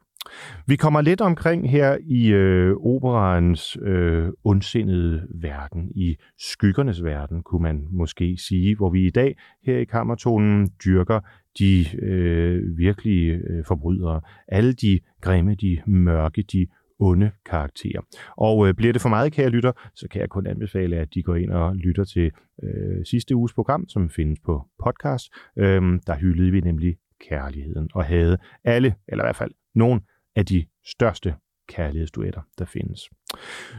Vi 0.67 0.75
kommer 0.75 1.01
lidt 1.01 1.21
omkring 1.21 1.71
her 1.71 1.97
i 2.01 2.27
øh, 2.27 2.75
operaens 2.75 3.77
øh, 3.81 4.29
ondsindede 4.43 5.27
verden, 5.41 5.91
i 5.95 6.15
skyggernes 6.39 7.03
verden, 7.03 7.43
kunne 7.43 7.63
man 7.63 7.87
måske 7.91 8.37
sige, 8.47 8.75
hvor 8.75 8.89
vi 8.89 9.05
i 9.05 9.09
dag 9.09 9.37
her 9.63 9.77
i 9.77 9.83
kammertonen 9.83 10.69
dyrker 10.85 11.19
de 11.59 11.85
øh, 12.01 12.77
virkelige 12.77 13.31
øh, 13.33 13.65
forbrydere, 13.65 14.21
alle 14.47 14.73
de 14.73 14.99
grimme, 15.21 15.55
de 15.55 15.81
mørke, 15.85 16.41
de 16.41 16.67
onde 16.99 17.31
karakterer. 17.45 18.01
Og 18.37 18.67
øh, 18.67 18.73
bliver 18.73 18.93
det 18.93 19.01
for 19.01 19.09
meget, 19.09 19.33
kære 19.33 19.49
lytter, 19.49 19.71
så 19.95 20.07
kan 20.11 20.21
jeg 20.21 20.29
kun 20.29 20.47
anbefale, 20.47 20.95
at 20.95 21.13
de 21.13 21.23
går 21.23 21.35
ind 21.35 21.51
og 21.51 21.75
lytter 21.75 22.03
til 22.03 22.31
øh, 22.63 23.05
sidste 23.05 23.35
uges 23.35 23.53
program, 23.53 23.89
som 23.89 24.09
findes 24.09 24.39
på 24.45 24.65
podcast. 24.83 25.25
Øh, 25.57 25.81
der 26.07 26.15
hyldede 26.15 26.51
vi 26.51 26.61
nemlig 26.61 26.97
kærligheden 27.29 27.89
og 27.93 28.05
havde 28.05 28.37
alle, 28.63 28.95
eller 29.07 29.23
i 29.23 29.25
hvert 29.25 29.35
fald 29.35 29.51
nogen 29.75 30.01
af 30.37 30.45
de 30.45 30.65
største 30.85 31.35
kærlighedsduetter, 31.67 32.41
der 32.59 32.65
findes. 32.65 33.09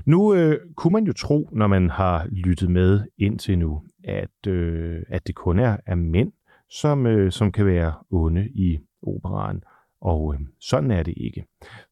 Nu 0.06 0.34
øh, 0.34 0.60
kunne 0.76 0.92
man 0.92 1.04
jo 1.04 1.12
tro, 1.12 1.48
når 1.52 1.66
man 1.66 1.90
har 1.90 2.26
lyttet 2.30 2.70
med 2.70 3.00
indtil 3.18 3.58
nu, 3.58 3.82
at, 4.04 4.46
øh, 4.46 5.02
at 5.08 5.26
det 5.26 5.34
kun 5.34 5.58
er, 5.58 5.76
er 5.86 5.94
mænd, 5.94 6.32
som, 6.70 7.06
øh, 7.06 7.32
som 7.32 7.52
kan 7.52 7.66
være 7.66 7.94
onde 8.10 8.48
i 8.48 8.78
operaen. 9.02 9.62
Og 10.00 10.34
øh, 10.34 10.40
sådan 10.60 10.90
er 10.90 11.02
det 11.02 11.14
ikke. 11.16 11.44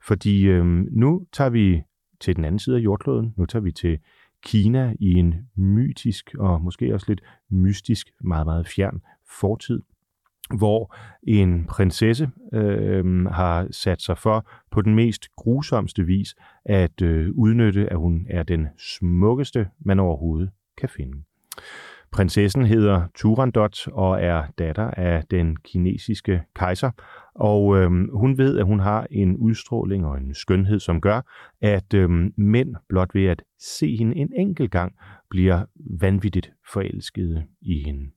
Fordi 0.06 0.46
øh, 0.46 0.64
nu 0.90 1.26
tager 1.32 1.50
vi 1.50 1.82
til 2.20 2.36
den 2.36 2.44
anden 2.44 2.58
side 2.58 2.76
af 2.76 2.80
jordkloden. 2.80 3.34
Nu 3.36 3.46
tager 3.46 3.62
vi 3.62 3.72
til 3.72 3.98
Kina 4.42 4.94
i 5.00 5.12
en 5.12 5.34
mytisk 5.56 6.34
og 6.38 6.62
måske 6.62 6.94
også 6.94 7.06
lidt 7.08 7.20
mystisk, 7.50 8.10
meget, 8.20 8.46
meget 8.46 8.68
fjern 8.68 9.00
fortid 9.40 9.82
hvor 10.54 10.96
en 11.22 11.64
prinsesse 11.64 12.30
øh, 12.52 13.24
har 13.26 13.66
sat 13.70 14.02
sig 14.02 14.18
for 14.18 14.48
på 14.70 14.82
den 14.82 14.94
mest 14.94 15.28
grusomste 15.36 16.02
vis 16.02 16.34
at 16.64 17.02
øh, 17.02 17.30
udnytte, 17.34 17.92
at 17.92 17.98
hun 17.98 18.26
er 18.30 18.42
den 18.42 18.68
smukkeste, 18.78 19.68
man 19.80 20.00
overhovedet 20.00 20.50
kan 20.78 20.88
finde. 20.88 21.22
Prinsessen 22.12 22.66
hedder 22.66 23.06
Turandot 23.14 23.88
og 23.88 24.22
er 24.22 24.44
datter 24.58 24.90
af 24.90 25.24
den 25.30 25.56
kinesiske 25.56 26.42
kejser, 26.54 26.90
og 27.34 27.76
øh, 27.76 27.90
hun 28.12 28.38
ved, 28.38 28.58
at 28.58 28.66
hun 28.66 28.80
har 28.80 29.06
en 29.10 29.36
udstråling 29.36 30.06
og 30.06 30.16
en 30.16 30.34
skønhed, 30.34 30.80
som 30.80 31.00
gør, 31.00 31.20
at 31.60 31.94
øh, 31.94 32.10
mænd 32.36 32.74
blot 32.88 33.14
ved 33.14 33.26
at 33.26 33.42
se 33.58 33.96
hende 33.96 34.16
en 34.16 34.32
enkelt 34.36 34.70
gang 34.70 34.92
bliver 35.30 35.64
vanvittigt 36.00 36.52
forelskede 36.72 37.44
i 37.60 37.82
hende. 37.82 38.10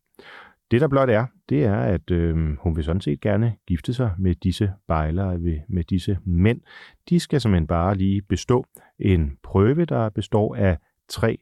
Det 0.71 0.82
der 0.82 0.88
blot 0.88 1.10
er, 1.10 1.25
det 1.49 1.63
er, 1.63 1.79
at 1.79 2.12
øh, 2.12 2.58
hun 2.60 2.75
vil 2.75 2.84
sådan 2.84 3.01
set 3.01 3.21
gerne 3.21 3.55
gifte 3.67 3.93
sig 3.93 4.12
med 4.17 4.36
disse 4.36 4.73
bejlere, 4.88 5.39
med 5.69 5.84
disse 5.84 6.17
mænd. 6.25 6.62
De 7.10 7.19
skal 7.19 7.41
simpelthen 7.41 7.67
bare 7.67 7.95
lige 7.95 8.21
bestå 8.21 8.65
en 8.99 9.38
prøve, 9.43 9.86
der 9.86 10.10
består 10.10 10.55
af 10.55 10.77
tre 11.08 11.38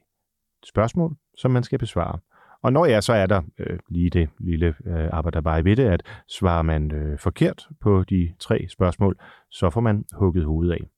spørgsmål, 0.66 1.16
som 1.38 1.52
man 1.52 1.64
skal 1.64 1.80
besvare. 1.80 2.20
Og 2.62 2.74
når 2.74 2.86
ja, 2.86 3.02
så 3.02 3.14
er 3.14 3.26
der 3.26 3.42
øh, 3.60 3.80
lige 3.90 4.10
det 4.10 4.30
lille 4.40 4.76
øh, 4.86 5.10
arbejde 5.12 5.42
bare 5.42 5.64
ved 5.64 5.76
det, 5.76 5.86
at 5.86 6.04
svarer 6.30 6.62
man 6.62 6.92
øh, 6.92 7.20
forkert 7.20 7.68
på 7.82 8.04
de 8.04 8.34
tre 8.40 8.68
spørgsmål, 8.70 9.20
så 9.50 9.70
får 9.70 9.82
man 9.82 10.06
hugget 10.14 10.46
hovedet 10.46 10.72
af. 10.72 10.97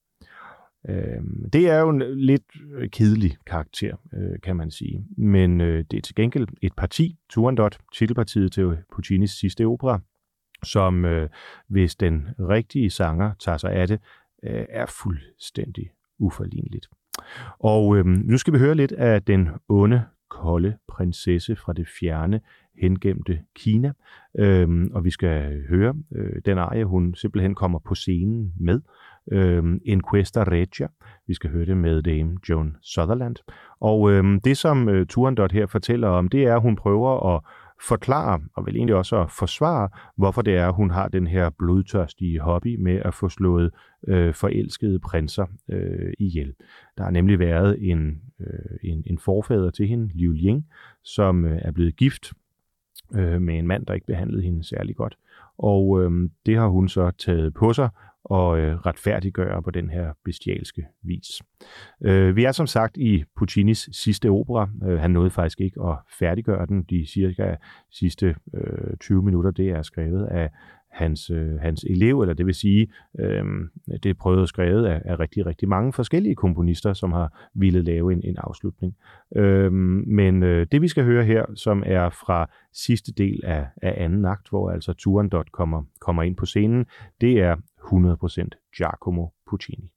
Øh, 0.90 1.22
det 1.54 1.70
er 1.70 1.80
jo 1.80 1.90
en 1.90 2.04
lidt 2.18 2.44
øh, 2.74 2.90
kedelig 2.90 3.38
karakter, 3.46 3.96
øh, 4.14 4.40
kan 4.44 4.56
man 4.56 4.72
sige. 4.72 5.06
Men 5.18 5.62
øh, 5.62 5.86
det 5.92 5.98
er 5.98 6.02
til 6.02 6.16
gengæld 6.16 6.48
et 6.62 6.74
parti, 6.78 7.18
Turandot, 7.30 7.78
titelpartiet 7.94 8.52
til 8.52 8.78
Puccinis 8.94 9.32
sidste 9.32 9.66
opera, 9.66 10.00
som 10.64 11.06
øh, 11.06 11.30
hvis 11.68 11.96
den 11.96 12.28
rigtige 12.40 12.90
sanger 12.90 13.32
tager 13.40 13.58
sig 13.58 13.72
af 13.72 13.88
det, 13.88 14.00
øh, 14.44 14.66
er 14.70 14.86
fuldstændig 14.86 15.92
uforligneligt. 16.20 16.90
Og 17.60 17.98
øh, 17.98 18.06
nu 18.06 18.38
skal 18.38 18.54
vi 18.54 18.60
høre 18.60 18.76
lidt 18.76 18.92
af 18.92 19.24
den 19.24 19.50
onde, 19.70 20.04
kolde 20.30 20.78
prinsesse 20.88 21.56
fra 21.56 21.74
det 21.74 21.88
fjerne, 22.00 22.42
hengemte 22.82 23.40
Kina. 23.56 23.94
Øh, 24.40 24.88
og 24.92 25.06
vi 25.06 25.12
skal 25.12 25.64
høre 25.70 25.96
øh, 26.16 26.42
den 26.46 26.58
arie, 26.58 26.86
hun 26.86 27.16
simpelthen 27.16 27.56
kommer 27.56 27.80
på 27.80 27.96
scenen 27.96 28.54
med 28.60 28.82
øh, 29.32 29.64
Inquesta 29.86 30.44
Regia. 30.44 30.88
Vi 31.28 31.34
skal 31.34 31.50
høre 31.50 31.66
det 31.66 31.78
med 31.78 32.02
Dame 32.02 32.38
Joan 32.50 32.76
Sutherland. 32.82 33.36
Og 33.80 34.12
øh, 34.12 34.24
det, 34.44 34.58
som 34.58 34.90
øh, 34.90 35.08
Turandot 35.08 35.52
her 35.52 35.66
fortæller 35.66 36.08
om, 36.08 36.30
det 36.30 36.44
er, 36.44 36.56
at 36.56 36.62
hun 36.62 36.76
prøver 36.76 37.36
at 37.36 37.42
forklare, 37.88 38.42
og 38.56 38.66
vel 38.66 38.76
egentlig 38.76 38.96
også 38.96 39.22
at 39.22 39.32
forsvare, 39.32 39.90
hvorfor 40.18 40.42
det 40.42 40.56
er, 40.56 40.72
hun 40.72 40.90
har 40.90 41.08
den 41.08 41.28
her 41.28 41.50
blodtørstige 41.50 42.40
hobby 42.40 42.76
med 42.76 43.02
at 43.06 43.14
få 43.14 43.30
slået 43.30 43.72
øh, 44.08 44.34
forelskede 44.34 45.00
prinser 45.00 45.46
øh, 45.70 46.14
ihjel. 46.20 46.54
Der 46.98 47.04
har 47.04 47.12
nemlig 47.12 47.40
været 47.40 47.78
en, 47.92 48.22
øh, 48.40 48.78
en, 48.84 49.04
en 49.06 49.20
forfader 49.20 49.72
til 49.72 49.88
hende, 49.88 50.10
Liu 50.14 50.34
Ying, 50.34 50.68
som 51.04 51.46
øh, 51.46 51.60
er 51.62 51.72
blevet 51.72 51.96
gift 51.96 52.34
øh, 53.16 53.42
med 53.42 53.60
en 53.60 53.68
mand, 53.68 53.86
der 53.86 53.94
ikke 53.94 54.08
behandlede 54.08 54.44
hende 54.44 54.64
særlig 54.64 54.96
godt. 54.96 55.18
Og 55.58 56.04
øh, 56.04 56.30
det 56.46 56.58
har 56.58 56.68
hun 56.68 56.88
så 56.88 57.12
taget 57.12 57.54
på 57.54 57.74
sig 57.74 57.90
og 58.26 58.60
øh, 58.60 58.76
retfærdiggøre 58.78 59.64
på 59.64 59.72
den 59.72 59.90
her 59.90 60.14
bestialske 60.26 60.86
vis. 61.04 61.42
Øh, 62.04 62.36
vi 62.36 62.44
er 62.44 62.52
som 62.52 62.68
sagt 62.68 62.98
i 62.98 63.24
Puccinis 63.38 63.90
sidste 63.92 64.30
opera. 64.30 64.70
Øh, 64.84 65.00
han 65.00 65.12
nåede 65.12 65.30
faktisk 65.30 65.62
ikke 65.62 65.82
at 65.82 65.98
færdiggøre 66.20 66.66
den. 66.66 66.84
De 66.84 67.06
cirka 67.14 67.56
sidste 67.92 68.36
øh, 68.54 68.98
20 69.00 69.24
minutter, 69.24 69.52
det 69.52 69.70
er 69.70 69.82
skrevet 69.82 70.26
af 70.26 70.50
hans, 70.92 71.30
øh, 71.30 71.60
hans 71.60 71.84
elev, 71.84 72.22
eller 72.22 72.34
det 72.34 72.46
vil 72.46 72.56
sige, 72.56 72.88
øh, 73.20 73.44
det 74.04 74.10
er 74.10 74.14
prøvet 74.14 74.50
skrevet 74.50 74.86
af, 74.86 75.02
af 75.06 75.20
rigtig, 75.20 75.46
rigtig 75.46 75.70
mange 75.70 75.94
forskellige 75.94 76.36
komponister, 76.36 76.94
som 76.94 77.12
har 77.12 77.50
ville 77.54 77.82
lave 77.82 78.14
en, 78.14 78.22
en 78.24 78.36
afslutning. 78.38 78.96
Øh, 79.36 79.72
men 79.72 80.44
øh, 80.44 80.68
det 80.72 80.82
vi 80.82 80.88
skal 80.88 81.04
høre 81.04 81.26
her, 81.26 81.46
som 81.56 81.84
er 81.86 82.10
fra 82.10 82.50
sidste 82.74 83.14
del 83.14 83.42
af, 83.46 83.68
af 83.82 84.04
anden 84.04 84.26
akt, 84.26 84.50
hvor 84.50 84.72
altså 84.72 84.94
Turandot 84.94 85.52
kommer, 85.52 85.84
kommer 86.00 86.24
ind 86.24 86.36
på 86.36 86.46
scenen, 86.46 86.86
det 87.22 87.40
er 87.40 87.56
100% 87.56 88.72
Giacomo 88.78 89.28
Puccini. 89.50 89.92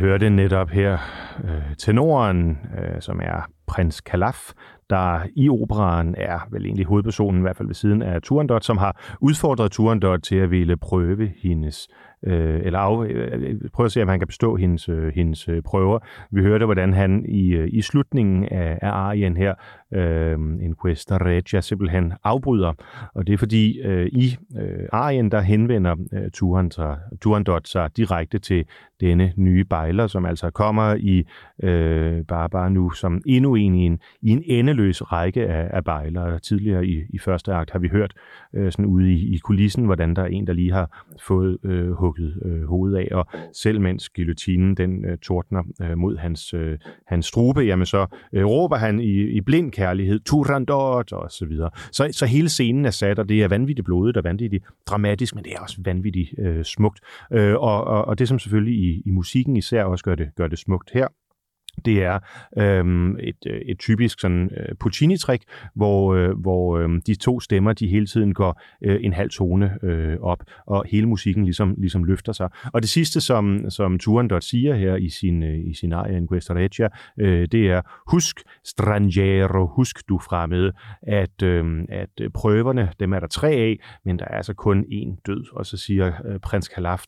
Hørte 0.00 0.30
netop 0.30 0.70
her 0.70 0.98
øh, 1.44 1.76
tenoren, 1.78 2.58
øh, 2.78 3.00
som 3.00 3.20
er 3.22 3.48
prins 3.66 4.00
Kalaf, 4.00 4.52
der 4.90 5.20
i 5.36 5.48
operaen 5.48 6.14
er 6.18 6.38
vel 6.50 6.64
egentlig 6.64 6.86
hovedpersonen, 6.86 7.40
i 7.40 7.42
hvert 7.42 7.56
fald 7.56 7.68
ved 7.68 7.74
siden 7.74 8.02
af 8.02 8.22
Turandot, 8.22 8.64
som 8.64 8.78
har 8.78 9.16
udfordret 9.20 9.72
Turandot 9.72 10.22
til 10.22 10.36
at 10.36 10.50
ville 10.50 10.76
prøve 10.76 11.32
hendes 11.42 11.88
øh, 12.26 12.60
eller 12.64 12.78
af, 12.78 13.06
øh, 13.08 13.60
prøve 13.72 13.84
at 13.84 13.92
se, 13.92 14.02
om 14.02 14.08
han 14.08 14.18
kan 14.18 14.26
bestå 14.26 14.56
hendes, 14.56 14.88
øh, 14.88 15.12
hendes 15.14 15.48
øh, 15.48 15.62
prøver. 15.62 15.98
Vi 16.30 16.42
hørte, 16.42 16.64
hvordan 16.64 16.92
han 16.92 17.24
i, 17.28 17.56
i 17.68 17.82
slutningen 17.82 18.44
af, 18.44 18.78
af 18.82 18.90
arien 18.90 19.36
her, 19.36 19.54
øh, 19.94 20.32
en 20.38 20.74
questa 20.82 21.16
regia, 21.16 21.60
simpelthen 21.60 22.12
afbryder. 22.24 22.72
Og 23.14 23.26
det 23.26 23.32
er 23.32 23.38
fordi, 23.38 23.80
øh, 23.80 24.06
i 24.06 24.36
øh, 24.60 24.88
arien, 24.92 25.30
der 25.30 25.40
henvender 25.40 25.96
øh, 26.12 26.30
Turandot 27.20 27.68
sig 27.68 27.96
direkte 27.96 28.38
til 28.38 28.64
denne 29.00 29.32
nye 29.36 29.64
bejler, 29.64 30.06
som 30.06 30.26
altså 30.26 30.50
kommer 30.50 30.94
i 30.94 31.24
øh, 31.62 32.24
bare, 32.24 32.48
bare 32.48 32.70
nu 32.70 32.90
som 32.90 33.22
endnu 33.26 33.54
en 33.54 33.74
i 33.74 33.86
en, 33.86 33.98
i 34.22 34.30
en 34.30 34.42
endeløs 34.46 34.79
række 34.88 35.46
af, 35.46 35.70
af 35.72 35.84
bejlere. 35.84 36.38
Tidligere 36.38 36.86
i, 36.86 37.02
i 37.10 37.18
første 37.18 37.52
akt 37.52 37.70
har 37.70 37.78
vi 37.78 37.88
hørt 37.88 38.14
øh, 38.54 38.72
sådan 38.72 38.86
ude 38.86 39.12
i, 39.12 39.34
i 39.34 39.38
kulissen, 39.38 39.84
hvordan 39.84 40.16
der 40.16 40.22
er 40.22 40.26
en, 40.26 40.46
der 40.46 40.52
lige 40.52 40.72
har 40.72 41.06
fået 41.22 41.58
øh, 41.64 41.90
hugget 41.92 42.42
øh, 42.44 42.64
hovedet 42.64 42.96
af, 42.96 43.08
og 43.12 43.26
selv 43.52 43.80
mens 43.80 44.08
guillotinen 44.08 44.74
den 44.76 45.04
øh, 45.04 45.18
tordner 45.18 45.62
øh, 45.82 45.98
mod 45.98 46.16
hans, 46.16 46.54
øh, 46.54 46.78
hans 47.06 47.26
strube, 47.26 47.60
jamen 47.60 47.86
så 47.86 48.06
øh, 48.32 48.44
råber 48.44 48.76
han 48.76 49.00
i, 49.00 49.20
i 49.20 49.40
blind 49.40 49.72
kærlighed, 49.72 50.20
Turandot, 50.20 51.12
og 51.12 51.30
så 51.30 51.46
videre. 51.46 51.70
Så, 51.92 52.08
så 52.12 52.26
hele 52.26 52.48
scenen 52.48 52.84
er 52.84 52.90
sat, 52.90 53.18
og 53.18 53.28
det 53.28 53.42
er 53.42 53.48
vanvittigt 53.48 53.84
blodet 53.84 54.16
og 54.16 54.24
vanvittigt 54.24 54.64
dramatisk, 54.86 55.34
men 55.34 55.44
det 55.44 55.52
er 55.52 55.60
også 55.60 55.80
vanvittigt 55.84 56.30
øh, 56.38 56.64
smukt. 56.64 57.00
Øh, 57.32 57.54
og, 57.54 57.84
og, 57.84 58.04
og 58.04 58.18
det 58.18 58.28
som 58.28 58.38
selvfølgelig 58.38 58.74
i, 58.74 59.02
i 59.06 59.10
musikken 59.10 59.56
især 59.56 59.84
også 59.84 60.04
gør 60.04 60.14
det, 60.14 60.30
gør 60.36 60.46
det 60.46 60.58
smukt 60.58 60.90
her, 60.94 61.06
det 61.84 62.02
er 62.02 62.18
øhm, 62.58 63.16
et, 63.16 63.36
øh, 63.46 63.60
et 63.60 63.78
typisk 63.78 64.20
sådan 64.20 64.50
øh, 64.56 64.74
Puccini-trick, 64.84 65.70
hvor, 65.74 66.14
øh, 66.14 66.38
hvor 66.38 66.78
øh, 66.78 66.88
de 67.06 67.14
to 67.14 67.40
stemmer 67.40 67.72
de 67.72 67.86
hele 67.86 68.06
tiden 68.06 68.34
går 68.34 68.60
øh, 68.84 68.98
en 69.00 69.12
halv 69.12 69.30
tone 69.30 69.78
øh, 69.82 70.16
op, 70.20 70.42
og 70.66 70.84
hele 70.88 71.06
musikken 71.06 71.44
ligesom, 71.44 71.74
ligesom 71.78 72.04
løfter 72.04 72.32
sig. 72.32 72.48
Og 72.72 72.82
det 72.82 72.90
sidste, 72.90 73.20
som, 73.20 73.70
som 73.70 73.98
Turandot 73.98 74.44
siger 74.44 74.74
her 74.74 74.96
i 74.96 75.08
sin, 75.08 75.42
øh, 75.42 75.58
i 75.70 75.74
sin 75.74 75.92
aria 75.92 76.16
in 76.16 76.28
Questa 76.28 76.54
Regia, 76.54 76.88
øh, 77.20 77.48
det 77.52 77.70
er, 77.70 77.80
husk 78.10 78.40
strangero, 78.64 79.66
husk 79.66 80.08
du 80.08 80.18
fremmede, 80.18 80.66
øhm, 80.66 80.76
at, 81.02 81.42
øh, 81.42 81.64
at 81.88 82.32
prøverne, 82.34 82.92
dem 83.00 83.12
er 83.12 83.20
der 83.20 83.26
tre 83.26 83.48
af, 83.48 83.78
men 84.04 84.18
der 84.18 84.24
er 84.24 84.36
altså 84.36 84.54
kun 84.54 84.84
én 84.84 85.22
død. 85.26 85.44
Og 85.52 85.66
så 85.66 85.76
siger 85.76 86.12
øh, 86.24 86.38
prins 86.40 86.68
Kalaf, 86.68 87.04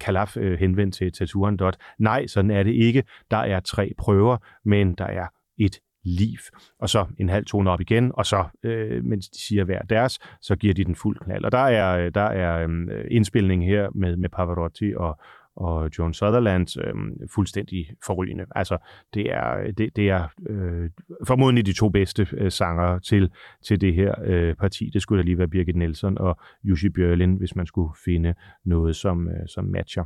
Kalaf 0.00 0.36
øh, 0.36 0.58
henvendt 0.58 0.94
til, 0.94 1.12
til 1.12 1.28
Turandot, 1.28 1.76
nej, 1.98 2.26
sådan 2.26 2.50
er 2.50 2.62
det 2.62 2.72
ikke, 2.72 3.02
der 3.30 3.36
er 3.36 3.60
tre 3.60 3.92
prøver, 4.00 4.36
men 4.64 4.94
der 4.94 5.04
er 5.04 5.26
et 5.58 5.80
liv. 6.04 6.38
Og 6.78 6.88
så 6.88 7.06
en 7.18 7.28
halv 7.28 7.44
tone 7.44 7.70
op 7.70 7.80
igen, 7.80 8.12
og 8.14 8.26
så, 8.26 8.44
øh, 8.62 9.04
mens 9.04 9.28
de 9.28 9.40
siger 9.46 9.64
hver 9.64 9.82
deres, 9.82 10.18
så 10.40 10.56
giver 10.56 10.74
de 10.74 10.84
den 10.84 10.94
fuld 10.94 11.18
knald. 11.18 11.44
Og 11.44 11.52
der 11.52 11.58
er, 11.58 12.06
øh, 12.06 12.10
der 12.14 12.20
er 12.20 12.68
øh, 12.68 13.04
indspilning 13.10 13.66
her 13.66 13.88
med, 13.94 14.16
med 14.16 14.28
Pavarotti 14.28 14.94
og, 14.96 15.18
og 15.56 15.90
John 15.98 16.14
Sutherland 16.14 16.80
øh, 16.80 16.94
fuldstændig 17.34 17.86
forrygende. 18.06 18.44
Altså, 18.54 18.78
det 19.14 19.32
er, 19.32 19.72
det, 19.78 19.96
det 19.96 20.10
er 20.10 20.28
øh, 20.48 20.90
formodentlig 21.26 21.66
de 21.66 21.72
to 21.72 21.88
bedste 21.88 22.26
øh, 22.32 22.50
sanger 22.50 22.98
til, 22.98 23.30
til 23.64 23.80
det 23.80 23.94
her 23.94 24.14
øh, 24.24 24.54
parti. 24.54 24.90
Det 24.92 25.02
skulle 25.02 25.22
da 25.22 25.24
lige 25.24 25.38
være 25.38 25.48
Birgit 25.48 25.76
Nielsen 25.76 26.18
og 26.18 26.38
Jussi 26.64 26.88
Bjørlin, 26.88 27.34
hvis 27.34 27.56
man 27.56 27.66
skulle 27.66 27.92
finde 28.04 28.34
noget, 28.64 28.96
som, 28.96 29.28
øh, 29.28 29.48
som 29.48 29.64
matcher. 29.64 30.04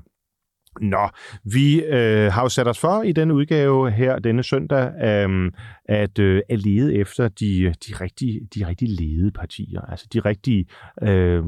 Nå, 0.80 1.08
vi 1.44 1.82
øh, 1.82 2.32
har 2.32 2.42
jo 2.42 2.48
sat 2.48 2.68
os 2.68 2.78
for 2.78 3.02
i 3.02 3.12
denne 3.12 3.34
udgave 3.34 3.90
her 3.90 4.18
denne 4.18 4.42
søndag 4.42 4.92
øh, 5.04 5.52
at, 5.84 6.18
øh, 6.18 6.42
at 6.48 6.58
lede 6.58 6.94
efter 6.94 7.28
de, 7.28 7.74
de, 7.86 7.94
rigtige, 8.00 8.40
de 8.54 8.68
rigtige 8.68 8.90
ledede 8.90 9.30
partier, 9.30 9.80
altså 9.80 10.06
de 10.12 10.20
rigtige 10.20 10.66
øh, 11.02 11.44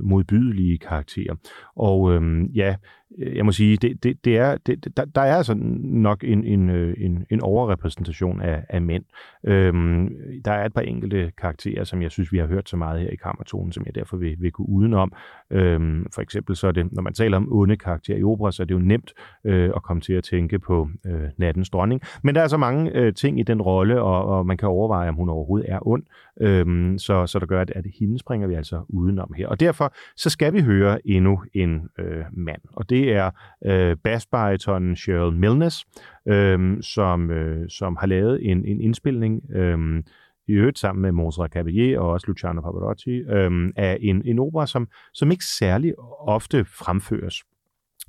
modbydelige 0.00 0.78
karakterer. 0.78 1.34
Og 1.76 2.12
øh, 2.12 2.22
ja, 2.56 2.76
Øh, 3.18 3.36
jeg 3.36 3.44
må 3.44 3.52
sige, 3.52 3.76
det, 3.76 4.04
det, 4.04 4.24
det 4.24 4.38
er, 4.38 4.56
det, 4.56 4.96
der, 4.96 5.04
der 5.04 5.20
er 5.20 5.36
altså 5.36 5.54
nok 5.82 6.24
en, 6.24 6.44
en, 6.44 6.70
øh, 6.70 6.94
en, 6.98 7.24
en 7.30 7.40
overrepræsentation 7.40 8.40
af, 8.40 8.64
af 8.68 8.82
mænd. 8.82 9.04
Øhm, 9.44 10.10
der 10.44 10.52
er 10.52 10.64
et 10.64 10.74
par 10.74 10.80
enkelte 10.80 11.32
karakterer, 11.38 11.84
som 11.84 12.02
jeg 12.02 12.10
synes, 12.10 12.32
vi 12.32 12.38
har 12.38 12.46
hørt 12.46 12.68
så 12.68 12.76
meget 12.76 13.00
her 13.00 13.10
i 13.10 13.16
Kammertonen, 13.16 13.72
som 13.72 13.82
jeg 13.86 13.94
derfor 13.94 14.16
vil, 14.16 14.36
vil 14.38 14.52
gå 14.52 14.62
udenom. 14.62 15.12
Øhm, 15.50 16.06
for 16.14 16.22
eksempel 16.22 16.56
så 16.56 16.66
er 16.66 16.72
det, 16.72 16.92
når 16.92 17.02
man 17.02 17.12
taler 17.12 17.36
om 17.36 17.48
onde 17.52 17.76
karakterer 17.76 18.18
i 18.18 18.22
opera, 18.22 18.52
så 18.52 18.62
er 18.62 18.64
det 18.64 18.74
jo 18.74 18.78
nemt 18.78 19.12
øh, 19.44 19.70
at 19.76 19.82
komme 19.82 20.00
til 20.00 20.12
at 20.12 20.24
tænke 20.24 20.58
på 20.58 20.88
øh, 21.06 21.28
nattens 21.36 21.70
dronning. 21.70 22.00
Men 22.22 22.34
der 22.34 22.42
er 22.42 22.48
så 22.48 22.56
mange 22.56 22.96
øh, 22.96 23.14
ting 23.14 23.40
i 23.40 23.42
den 23.42 23.62
rolle, 23.62 24.02
og, 24.02 24.24
og 24.24 24.46
man 24.46 24.56
kan 24.56 24.68
overveje, 24.68 25.08
om 25.08 25.14
hun 25.14 25.28
overhovedet 25.28 25.72
er 25.72 25.88
ond. 25.88 26.02
Øhm, 26.40 26.98
så, 26.98 27.26
så 27.26 27.38
der 27.38 27.46
gør, 27.46 27.60
at, 27.60 27.70
at 27.70 27.84
hende 27.98 28.18
springer 28.18 28.46
vi 28.46 28.54
altså 28.54 28.84
udenom 28.88 29.32
her. 29.36 29.48
Og 29.48 29.60
derfor 29.60 29.92
så 30.16 30.30
skal 30.30 30.52
vi 30.52 30.60
høre 30.60 31.08
endnu 31.08 31.42
en 31.54 31.88
øh, 31.98 32.24
mand. 32.32 32.60
Og 32.72 32.90
det 32.90 32.99
det 33.00 33.12
er 33.12 33.30
øh, 33.64 33.96
bassbaritonen 34.04 34.96
Cheryl 34.96 35.36
Milnes, 35.36 35.84
øh, 36.28 36.82
som, 36.82 37.30
øh, 37.30 37.68
som 37.68 37.96
har 38.00 38.06
lavet 38.06 38.50
en, 38.50 38.64
en 38.64 38.80
indspilning 38.80 39.42
øh, 39.54 40.02
i 40.48 40.52
øvrigt 40.52 40.78
sammen 40.78 41.02
med 41.02 41.12
Montserrat 41.12 41.56
Caballé 41.56 41.98
og 41.98 42.10
også 42.10 42.26
Luciano 42.26 42.60
Pavarotti, 42.60 43.10
øh, 43.10 43.72
af 43.76 43.98
en, 44.00 44.22
en 44.24 44.38
opera, 44.38 44.66
som, 44.66 44.88
som 45.14 45.30
ikke 45.30 45.44
særlig 45.44 45.94
ofte 46.26 46.64
fremføres. 46.64 47.42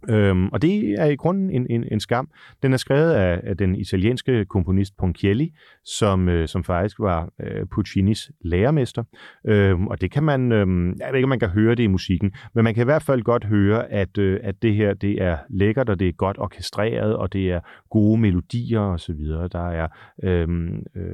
Øhm, 0.09 0.47
og 0.47 0.61
det 0.61 0.93
er 0.99 1.05
i 1.05 1.15
grunden 1.15 1.49
en, 1.49 1.67
en, 1.69 1.83
en 1.91 1.99
skam. 1.99 2.29
Den 2.63 2.73
er 2.73 2.77
skrevet 2.77 3.11
af, 3.11 3.41
af 3.43 3.57
den 3.57 3.75
italienske 3.75 4.45
komponist 4.45 4.97
Ponchielli, 4.97 5.53
som, 5.85 6.29
øh, 6.29 6.47
som 6.47 6.63
faktisk 6.63 6.99
var 6.99 7.29
øh, 7.43 7.65
Puccinis 7.65 8.31
lærermester. 8.41 9.03
Øhm, 9.47 9.87
og 9.87 10.01
det 10.01 10.11
kan 10.11 10.23
man, 10.23 10.51
øh, 10.51 10.95
jeg 10.99 11.07
ved 11.09 11.15
ikke, 11.15 11.25
om 11.25 11.29
man 11.29 11.39
kan 11.39 11.49
høre 11.49 11.75
det 11.75 11.83
i 11.83 11.87
musikken, 11.87 12.31
men 12.55 12.63
man 12.63 12.73
kan 12.73 12.83
i 12.83 12.85
hvert 12.85 13.03
fald 13.03 13.21
godt 13.21 13.45
høre, 13.45 13.91
at, 13.91 14.17
øh, 14.17 14.39
at 14.43 14.61
det 14.61 14.75
her 14.75 14.93
det 14.93 15.21
er 15.21 15.37
lækkert, 15.49 15.89
og 15.89 15.99
det 15.99 16.07
er 16.07 16.11
godt 16.11 16.37
orkestreret, 16.39 17.15
og 17.15 17.33
det 17.33 17.51
er 17.51 17.59
gode 17.89 18.21
melodier 18.21 18.79
osv. 18.79 19.25
Der 19.51 19.69
er 19.69 19.87
øhm, 20.23 20.83
øh, 20.95 21.11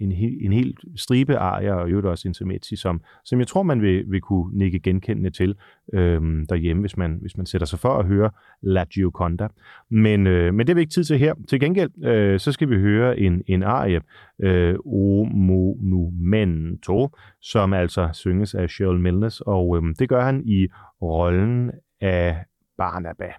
en, 0.00 0.12
en, 0.12 0.38
en 0.40 0.52
hel 0.52 0.76
stribe 0.96 1.36
arier, 1.36 1.74
og 1.74 1.88
i 1.88 1.90
øvrigt 1.90 2.06
også 2.06 2.28
intermezzi, 2.28 2.76
som, 2.76 3.00
som 3.24 3.38
jeg 3.38 3.46
tror, 3.46 3.62
man 3.62 3.82
vil, 3.82 4.04
vil 4.08 4.20
kunne 4.20 4.58
nikke 4.58 4.80
genkendende 4.80 5.30
til 5.30 5.54
øh, 5.92 6.20
derhjemme, 6.48 6.80
hvis 6.80 6.96
man, 6.96 7.18
hvis 7.20 7.36
man 7.36 7.46
sætter 7.46 7.66
sig 7.66 7.78
for 7.78 7.98
at 7.98 8.06
høre 8.10 8.30
La 8.62 8.84
Gioconda. 8.84 9.48
Men, 9.90 10.26
øh, 10.26 10.54
men 10.54 10.58
det 10.58 10.68
har 10.68 10.74
vi 10.74 10.80
ikke 10.80 10.92
tid 10.92 11.04
til 11.04 11.18
her. 11.18 11.34
Til 11.48 11.60
gengæld, 11.60 12.04
øh, 12.04 12.40
så 12.40 12.52
skal 12.52 12.70
vi 12.70 12.76
høre 12.76 13.18
en, 13.18 13.42
en 13.46 13.62
arie, 13.62 14.00
øh, 14.42 14.74
O 14.84 15.24
Monumento, 15.24 17.08
som 17.42 17.72
altså 17.72 18.08
synges 18.12 18.54
af 18.54 18.70
Cheryl 18.70 19.00
Milnes, 19.00 19.40
og 19.40 19.76
øh, 19.76 19.94
det 19.98 20.08
gør 20.08 20.24
han 20.24 20.42
i 20.46 20.68
rollen 21.02 21.70
af 22.00 22.44
Barnaba. 22.78 23.32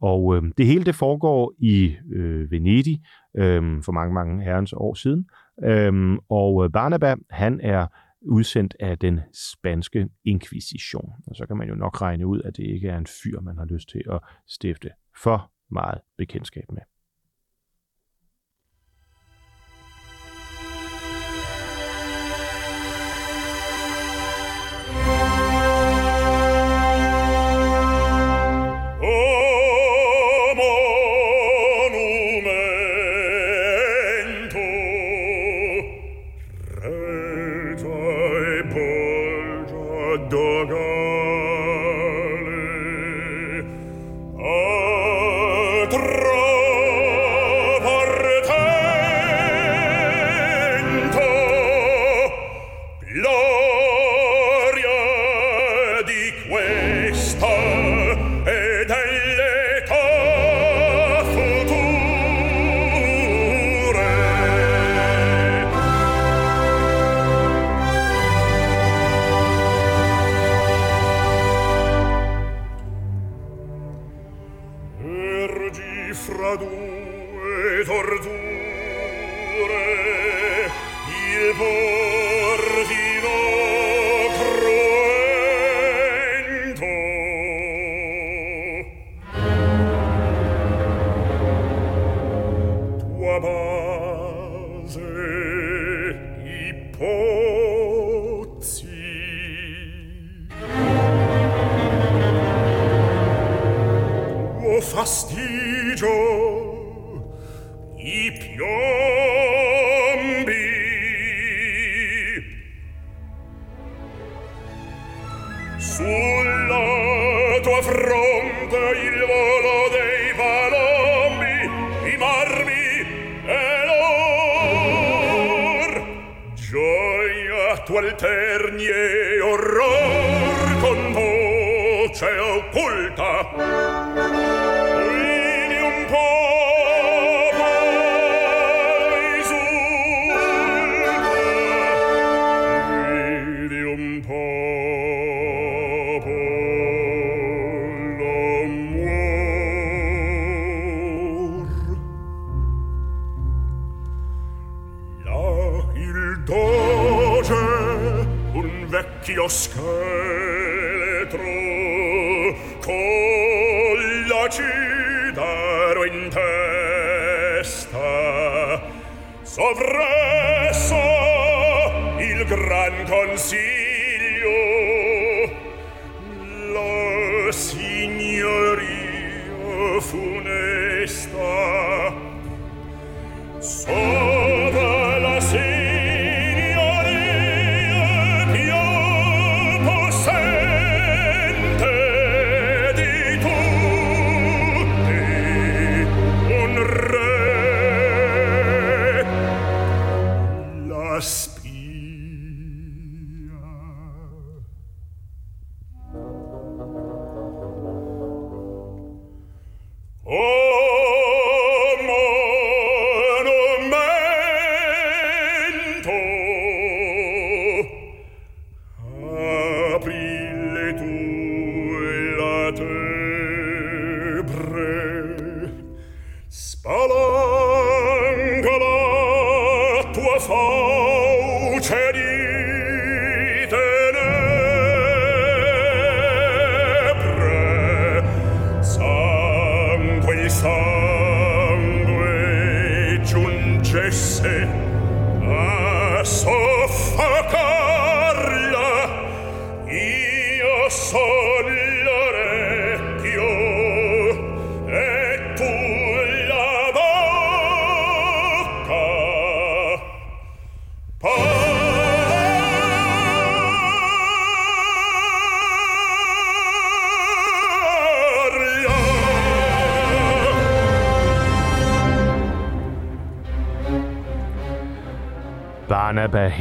Og 0.00 0.36
øh, 0.36 0.42
det 0.58 0.66
hele 0.66 0.84
det 0.84 0.94
foregår 0.94 1.52
i 1.58 1.96
øh, 2.12 2.50
Venedig 2.50 3.00
øh, 3.36 3.82
for 3.82 3.92
mange, 3.92 4.14
mange 4.14 4.44
herrens 4.44 4.72
år 4.76 4.94
siden. 4.94 5.26
Øh, 5.64 6.18
og 6.28 6.72
Barnaba, 6.72 7.14
han 7.30 7.60
er 7.62 7.86
udsendt 8.24 8.76
af 8.80 8.98
den 8.98 9.20
spanske 9.34 10.08
inkvisition. 10.24 11.12
Og 11.26 11.36
så 11.36 11.46
kan 11.46 11.56
man 11.56 11.68
jo 11.68 11.74
nok 11.74 12.02
regne 12.02 12.26
ud, 12.26 12.42
at 12.44 12.56
det 12.56 12.64
ikke 12.64 12.88
er 12.88 12.98
en 12.98 13.06
fyr, 13.06 13.40
man 13.40 13.58
har 13.58 13.64
lyst 13.64 13.88
til 13.88 14.02
at 14.10 14.20
stifte 14.48 14.90
for 15.22 15.52
meget 15.70 16.00
bekendtskab 16.18 16.64
med. 16.72 16.82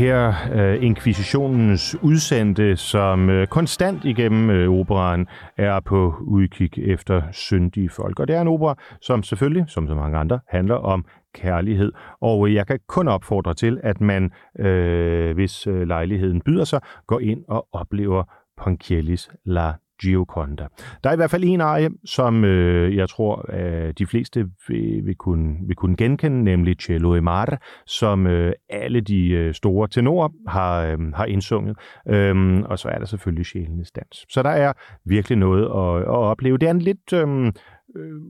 Her, 0.02 0.34
øh, 0.54 0.84
inkvisitionens 0.84 1.96
udsendte, 2.02 2.76
som 2.76 3.30
øh, 3.30 3.48
konstant 3.48 4.06
igennem 4.06 4.50
øh, 4.50 4.70
operaen 4.70 5.28
er 5.58 5.80
på 5.80 6.16
udkig 6.22 6.70
efter 6.78 7.22
syndige 7.32 7.90
folk. 7.90 8.20
Og 8.20 8.28
det 8.28 8.36
er 8.36 8.42
en 8.42 8.48
opera, 8.48 8.76
som 9.02 9.24
selvfølgelig, 9.24 9.66
som 9.68 9.88
så 9.88 9.96
mange 9.96 10.18
andre, 10.18 10.40
handler 10.48 10.76
om 10.76 11.06
kærlighed. 11.34 11.92
Og 12.22 12.48
øh, 12.48 12.54
jeg 12.54 12.68
kan 12.68 12.80
kun 12.88 13.08
opfordre 13.08 13.54
til, 13.54 13.80
at 13.84 14.02
man, 14.02 14.32
øh, 14.60 15.36
hvis 15.36 15.68
øh, 15.68 15.88
lejligheden 15.88 16.42
byder 16.42 16.64
sig, 16.64 16.82
går 17.08 17.20
ind 17.20 17.44
og 17.48 17.68
oplever 17.72 18.24
Ponchiellis 18.58 19.30
La 19.46 19.74
Gioconda. 20.02 20.68
Der 21.04 21.10
er 21.10 21.14
i 21.14 21.16
hvert 21.16 21.32
fald 21.32 21.44
en 21.44 21.62
arie, 21.62 21.90
som 22.06 22.44
øh, 22.46 22.96
jeg 22.96 23.10
tror, 23.10 23.46
øh, 23.54 23.94
de 23.98 24.06
fleste 24.06 24.46
vil, 24.68 25.06
vil, 25.06 25.16
kunne, 25.16 25.56
vil 25.68 25.76
kunne 25.76 25.96
genkende, 25.96 26.44
nemlig 26.44 26.76
Cello 26.82 27.16
e 27.16 27.22
Mare, 27.22 27.58
som 27.86 28.28
øh, 28.28 28.54
alle 28.70 29.02
de 29.02 29.30
øh, 29.30 29.54
store 29.54 29.88
tenorer 29.88 30.30
har, 30.48 30.86
øh, 30.86 30.98
har 31.14 31.26
indsunget. 31.26 31.78
Øhm, 32.08 32.64
og 32.64 32.80
så 32.80 32.90
er 32.90 32.98
der 32.98 33.06
selvfølgelig 33.06 33.46
Sjælenes 33.46 33.92
Dans. 33.92 34.26
Så 34.30 34.44
der 34.44 34.50
er 34.50 34.74
virkelig 35.06 35.38
noget 35.38 35.64
at, 35.64 36.02
at 36.02 36.18
opleve. 36.32 36.58
Det 36.58 36.68
er 36.68 36.72
en 36.72 36.80
lidt... 36.80 37.14
Øh, 37.14 37.52
øh, 37.96 38.22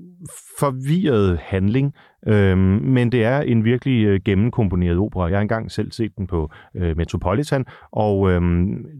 forvirret 0.59 1.39
handling, 1.39 1.93
øh, 2.27 2.57
men 2.57 3.11
det 3.11 3.23
er 3.23 3.41
en 3.41 3.63
virkelig 3.63 4.05
øh, 4.05 4.19
gennemkomponeret 4.25 4.97
opera. 4.97 5.27
Jeg 5.27 5.37
har 5.37 5.41
engang 5.41 5.71
selv 5.71 5.91
set 5.91 6.17
den 6.17 6.27
på 6.27 6.51
øh, 6.75 6.97
Metropolitan, 6.97 7.65
og 7.91 8.31
øh, 8.31 8.41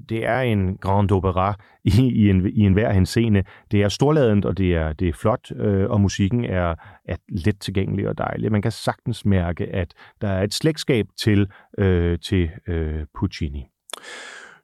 det 0.10 0.26
er 0.26 0.40
en 0.40 0.78
grand 0.78 1.12
opera 1.12 1.56
i, 1.84 2.12
i, 2.14 2.30
en, 2.30 2.50
i 2.50 2.60
enhver 2.60 2.92
henseende. 2.92 3.44
Det 3.72 3.82
er 3.82 3.90
storladent, 3.90 4.46
og 4.46 4.58
det 4.58 4.76
er, 4.76 4.94
det 4.94 5.08
er 5.08 5.14
flot, 5.14 5.52
øh, 5.56 5.90
og 5.90 6.02
musikken 6.02 6.46
er, 6.46 6.76
er 7.06 7.16
let 7.28 7.60
tilgængelig 7.60 8.08
og 8.08 8.18
dejlig. 8.18 8.52
Man 8.52 8.62
kan 8.62 8.72
sagtens 8.72 9.26
mærke, 9.26 9.68
at 9.76 9.94
der 10.22 10.28
er 10.28 10.44
et 10.44 10.54
slægtskab 10.54 11.06
til, 11.20 11.48
øh, 11.78 12.20
til 12.20 12.50
øh, 12.68 13.06
Puccini. 13.20 13.68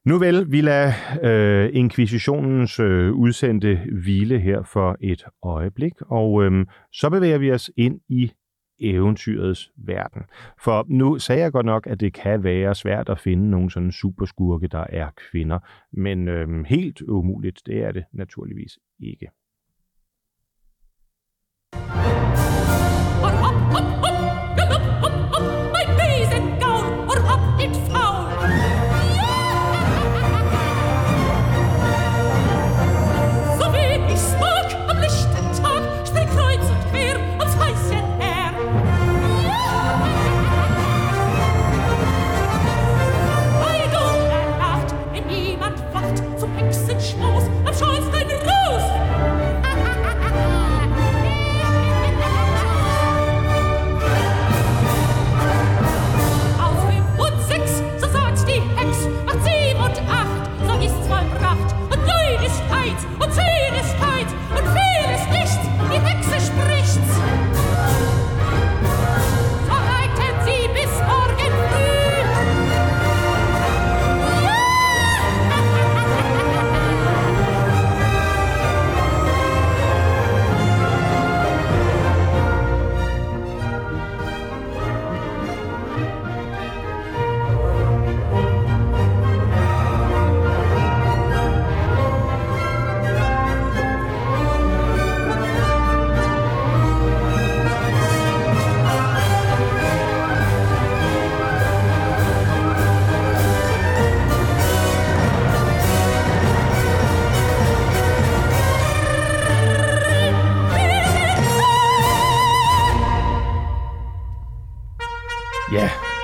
Nu 0.08 0.18
vel, 0.20 0.52
vi 0.52 0.62
lader 0.62 0.94
øh, 1.24 1.70
inkvisitionens 1.74 2.80
øh, 2.80 3.14
udsendte 3.14 3.80
hvile 4.04 4.40
her 4.40 4.64
for 4.64 4.98
et 5.02 5.24
øjeblik, 5.44 5.94
og 6.02 6.44
øh, 6.44 6.66
så 6.94 7.10
bevæger 7.10 7.38
vi 7.38 7.52
os 7.52 7.72
ind 7.78 8.00
i 8.10 8.32
eventyrets 8.80 9.72
verden. 9.78 10.22
For 10.64 10.86
nu 10.90 11.20
sagde 11.20 11.42
jeg 11.42 11.52
godt 11.52 11.66
nok, 11.66 11.88
at 11.88 12.00
det 12.00 12.14
kan 12.14 12.44
være 12.44 12.76
svært 12.76 13.10
at 13.10 13.20
finde 13.20 13.50
nogle 13.50 13.72
sådan 13.72 13.92
superskurke, 13.92 14.68
der 14.68 14.86
er 14.90 15.10
kvinder, 15.32 15.60
men 15.94 16.28
øh, 16.28 16.66
helt 16.66 17.02
umuligt, 17.02 17.62
det 17.66 17.84
er 17.84 17.92
det 17.92 18.04
naturligvis 18.14 18.80
ikke. 19.00 19.28
Ruß! 47.48 47.68
Am 47.68 47.74
Schornstein 47.74 48.28
Ruß! 48.28 49.47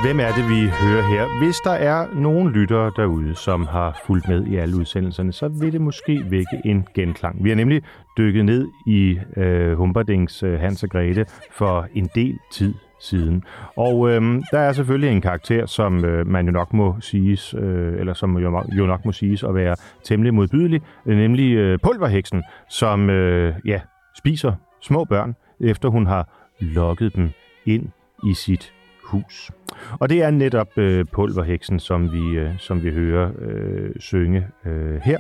Hvem 0.04 0.20
er 0.20 0.32
det, 0.38 0.49
vi 0.49 0.70
hører 0.70 1.01
her? 1.01 1.43
Hvis 1.43 1.58
der 1.64 1.72
er 1.72 2.08
nogen 2.14 2.49
lyttere 2.49 2.91
derude, 2.95 3.36
som 3.36 3.66
har 3.66 4.01
fulgt 4.06 4.28
med 4.28 4.45
i 4.45 4.56
alle 4.56 4.78
udsendelserne, 4.78 5.34
så 5.34 5.47
vil 5.47 5.74
det 5.74 5.82
måske 5.82 6.24
vække 6.30 6.62
en 6.66 6.88
genklang. 6.93 7.43
Vi 7.43 7.49
har 7.49 7.56
nemlig 7.56 7.82
dykket 8.18 8.45
ned 8.45 8.68
i 8.88 9.20
øh, 9.38 9.78
Humperdings 9.78 10.43
øh, 10.43 10.60
Hans 10.60 10.84
og 10.84 10.89
Grete 10.89 11.26
for 11.51 11.88
en 11.93 12.10
del 12.16 12.38
tid 12.51 12.74
siden. 12.99 13.43
Og 13.76 14.10
øh, 14.10 14.41
der 14.51 14.60
er 14.60 14.74
selvfølgelig 14.74 15.10
en 15.10 15.22
karakter, 15.22 15.66
som 15.66 16.06
øh, 16.06 16.28
man 16.28 16.45
jo 16.45 16.51
nok 16.51 16.74
må 16.74 16.95
siges, 16.99 17.54
øh, 17.54 17.99
eller 17.99 18.14
som 18.14 18.38
jo, 18.38 18.64
jo 18.78 18.86
nok 18.86 19.06
må 19.06 19.12
siges 19.12 19.43
at 19.43 19.56
være 19.56 19.76
temmelig 20.04 20.34
modbydelig, 20.34 20.82
øh, 21.06 21.18
nemlig 21.18 21.54
øh, 21.56 21.80
pulverheksen, 21.84 22.43
som 22.70 23.10
øh, 23.10 23.56
ja, 23.66 23.82
spiser 24.18 24.54
små 24.82 25.06
børn, 25.06 25.36
efter 25.60 25.89
hun 25.89 26.06
har 26.06 26.49
lokket 26.60 27.16
dem 27.16 27.30
ind 27.66 27.89
i 28.24 28.34
sit 28.34 28.72
hus. 29.14 29.51
Og 29.99 30.09
det 30.09 30.24
er 30.24 30.32
netop 30.32 30.78
øh, 30.78 31.05
pulverheksen, 31.11 31.80
som 31.80 32.11
vi, 32.11 32.38
øh, 32.38 32.49
som 32.57 32.84
vi 32.84 32.89
hører 32.89 33.32
øh, 33.39 33.89
synge 33.99 34.47
øh, 34.66 35.01
her 35.03 35.18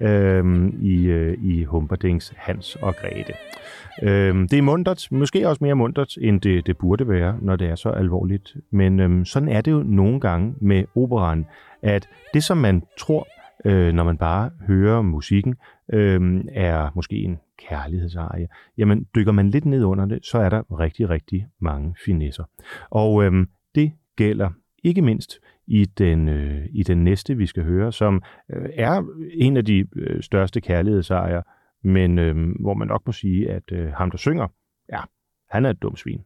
øh, 0.00 0.72
i, 0.80 1.06
øh, 1.06 1.38
i 1.42 1.64
Humperdings 1.64 2.32
Hans 2.36 2.76
og 2.76 2.94
Grete. 2.96 3.32
Øh, 4.02 4.34
det 4.50 4.52
er 4.52 4.62
mundtet, 4.62 5.08
måske 5.10 5.48
også 5.48 5.64
mere 5.64 5.74
mundtet, 5.74 6.18
end 6.20 6.40
det, 6.40 6.66
det 6.66 6.78
burde 6.78 7.08
være, 7.08 7.36
når 7.40 7.56
det 7.56 7.68
er 7.68 7.74
så 7.74 7.88
alvorligt. 7.88 8.56
Men 8.70 9.00
øh, 9.00 9.26
sådan 9.26 9.48
er 9.48 9.60
det 9.60 9.70
jo 9.70 9.82
nogle 9.86 10.20
gange 10.20 10.54
med 10.60 10.84
operan, 10.96 11.46
at 11.82 12.08
det, 12.34 12.44
som 12.44 12.56
man 12.58 12.82
tror, 12.98 13.28
øh, 13.64 13.92
når 13.92 14.04
man 14.04 14.16
bare 14.16 14.50
hører 14.66 15.02
musikken, 15.02 15.54
øh, 15.92 16.44
er 16.48 16.90
måske 16.94 17.16
en 17.16 17.38
kærlighedsarie, 17.58 18.48
jamen 18.78 19.06
dykker 19.14 19.32
man 19.32 19.50
lidt 19.50 19.64
ned 19.64 19.84
under 19.84 20.06
det, 20.06 20.26
så 20.26 20.38
er 20.38 20.48
der 20.48 20.80
rigtig, 20.80 21.10
rigtig 21.10 21.46
mange 21.58 21.94
finesser. 22.04 22.44
Og 22.90 23.24
øh, 23.24 23.46
det 23.74 23.92
gælder 24.16 24.50
ikke 24.84 25.02
mindst 25.02 25.40
i 25.66 25.84
den, 25.84 26.28
øh, 26.28 26.66
i 26.70 26.82
den 26.82 27.04
næste, 27.04 27.36
vi 27.36 27.46
skal 27.46 27.64
høre, 27.64 27.92
som 27.92 28.22
øh, 28.50 28.68
er 28.74 29.02
en 29.32 29.56
af 29.56 29.64
de 29.64 29.86
øh, 29.96 30.22
største 30.22 30.60
kærlighedsejer, 30.60 31.42
men 31.82 32.18
øh, 32.18 32.36
hvor 32.60 32.74
man 32.74 32.88
nok 32.88 33.02
må 33.06 33.12
sige, 33.12 33.50
at 33.50 33.72
øh, 33.72 33.92
ham, 33.92 34.10
der 34.10 34.18
synger, 34.18 34.48
ja, 34.92 35.00
han 35.50 35.64
er 35.64 35.70
et 35.70 35.82
dumt 35.82 35.98
svin. 35.98 36.20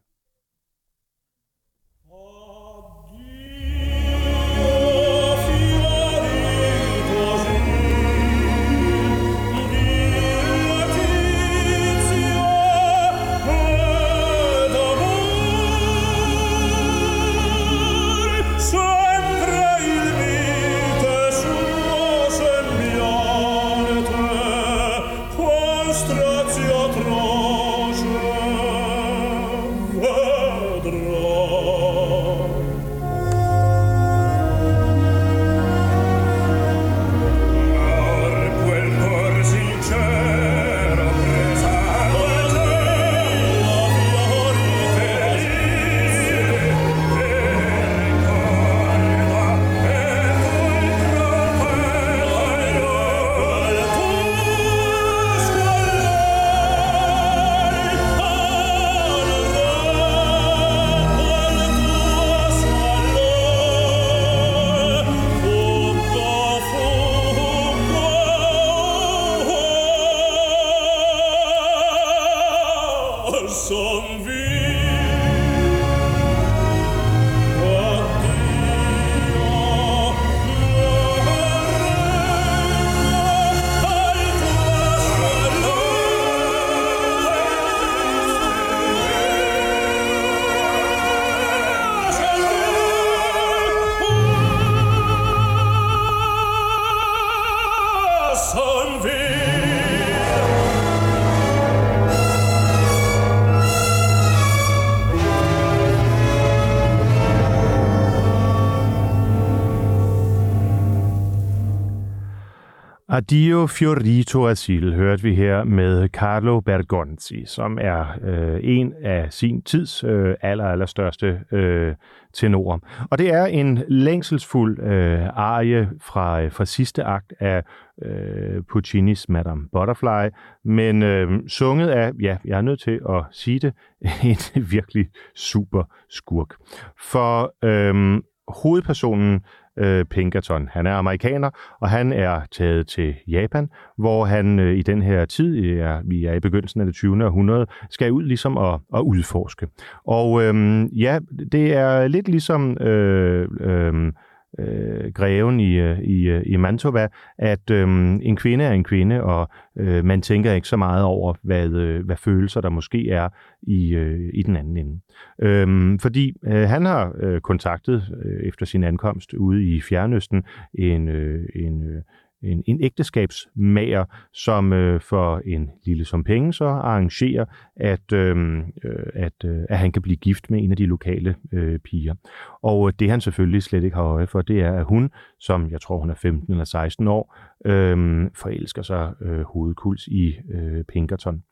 Addio 113.19 113.67
Fiorito 113.67 114.47
Asil 114.47 114.95
hørte 114.95 115.23
vi 115.23 115.35
her 115.35 115.65
med 115.65 116.09
Carlo 116.09 116.61
Bergonzi, 116.61 117.45
som 117.47 117.79
er 117.81 118.07
øh, 118.23 118.61
en 118.63 118.95
af 119.03 119.33
sin 119.33 119.63
tids 119.63 120.05
øh, 120.05 120.35
aller, 120.43 120.87
største 120.87 121.41
øh, 121.53 121.95
tenorer. 122.35 122.79
Og 123.11 123.19
det 123.19 123.33
er 123.35 123.47
en 123.47 123.83
længselsfuld 123.89 124.83
øh, 124.83 125.27
arie 125.27 125.91
fra, 126.01 126.43
øh, 126.43 126.53
fra 126.53 126.65
sidste 126.65 127.05
akt 127.05 127.33
af 127.41 127.63
øh, 128.03 128.63
Puccinis 128.71 129.29
Madame 129.29 129.69
Butterfly, 129.73 130.29
men 130.65 131.03
øh, 131.03 131.49
sunget 131.49 131.89
af, 131.89 132.13
ja, 132.21 132.37
jeg 132.45 132.57
er 132.57 132.63
nødt 132.63 132.81
til 132.81 133.01
at 133.09 133.25
sige 133.31 133.59
det, 133.59 133.73
en 134.57 134.71
virkelig 134.71 135.07
super 135.35 135.83
skurk. 136.11 136.55
For 136.99 137.55
øh, 137.65 138.23
hovedpersonen 138.49 139.41
øh, 139.79 140.05
Pinkerton. 140.05 140.69
Han 140.73 140.87
er 140.87 140.95
amerikaner, 140.95 141.51
og 141.81 141.91
han 141.91 142.13
er 142.13 142.41
taget 142.53 142.87
til 142.87 143.15
Japan, 143.29 143.69
hvor 143.99 144.25
han 144.25 144.59
øh, 144.59 144.79
i 144.79 144.83
den 144.83 145.03
her 145.03 145.25
tid, 145.25 145.79
er, 145.79 146.01
vi 146.05 146.25
er 146.25 146.35
i 146.35 146.41
begyndelsen 146.41 146.81
af 146.81 146.87
det 146.87 146.95
20. 146.95 147.25
århundrede, 147.25 147.67
skal 147.91 148.13
ud 148.13 148.23
ligesom 148.23 148.59
at, 148.59 148.81
at 148.95 149.01
udforske. 149.01 149.67
Og 150.07 150.43
øh, 150.43 150.85
ja, 151.01 151.19
det 151.53 151.75
er 151.75 152.09
lidt 152.09 152.29
ligesom 152.29 152.79
øh, 152.83 153.49
øh, 153.61 154.13
øh, 154.59 155.13
greven 155.13 155.61
i, 155.61 155.75
øh, 155.75 155.99
i, 155.99 156.23
øh, 156.23 156.43
i 156.47 156.57
Mantova, 156.57 157.09
at 157.39 157.71
øh, 157.71 157.89
en 158.23 158.37
kvinde 158.37 158.65
er 158.65 158.73
en 158.73 158.85
kvinde, 158.85 159.23
og 159.23 159.49
øh, 159.77 160.05
man 160.05 160.23
tænker 160.23 160.53
ikke 160.53 160.69
så 160.69 160.77
meget 160.77 161.05
over, 161.05 161.35
hvad, 161.43 161.69
øh, 161.69 162.05
hvad 162.05 162.17
følelser 162.17 162.61
der 162.61 162.69
måske 162.69 163.11
er 163.11 163.29
i, 163.63 163.95
øh, 163.95 164.31
i 164.35 164.43
den 164.43 164.57
anden 164.57 164.77
ende. 164.77 165.01
Øh, 165.43 165.99
fordi 166.01 166.37
øh, 166.45 166.69
han 166.69 166.85
har 166.85 167.13
øh, 167.21 167.41
kontaktet 167.41 168.17
øh, 168.25 168.49
efter 168.49 168.67
sin 168.67 168.85
ankomst 168.85 169.35
ude 169.35 169.65
i 169.65 169.81
Fjernøsten 169.81 170.45
en, 170.75 171.09
øh, 171.09 171.49
en, 171.55 171.83
øh, 171.83 172.03
en, 172.43 172.63
en 172.67 172.83
ægteskabsmager, 172.83 174.05
som 174.33 174.73
øh, 174.73 175.01
for 175.01 175.43
en 175.47 175.71
lille 175.87 176.05
som 176.05 176.25
penge 176.25 176.53
så 176.53 176.65
arrangerer, 176.65 177.45
at, 177.77 178.13
øhm, 178.13 178.61
øh, 178.85 179.07
at, 179.15 179.45
øh, 179.45 179.63
at 179.69 179.79
han 179.79 179.93
kan 179.93 180.03
blive 180.03 180.17
gift 180.17 180.51
med 180.51 180.63
en 180.63 180.71
af 180.71 180.77
de 180.77 180.87
lokale 180.87 181.37
øh, 181.53 181.79
piger. 181.79 182.15
Og 182.63 182.89
øh, 182.89 182.93
det 182.99 183.11
han 183.11 183.21
selvfølgelig 183.21 183.63
slet 183.63 183.85
ikke 183.85 183.97
har 183.97 184.05
øje 184.05 184.27
for, 184.27 184.43
det 184.43 184.61
er, 184.61 184.73
at 184.73 184.85
hun, 184.85 185.11
som 185.41 185.71
jeg 185.71 185.81
tror 185.81 185.99
hun 185.99 186.11
er 186.11 186.15
15 186.15 186.53
eller 186.53 186.65
16 186.65 187.09
år, 187.09 187.37
øh, 187.65 188.27
forelsker 188.35 188.83
sig 188.83 189.13
øh, 189.23 189.41
hovedkuls 189.41 190.07
i 190.07 190.35
øh, 190.55 190.85
Pinkerton. 190.85 191.43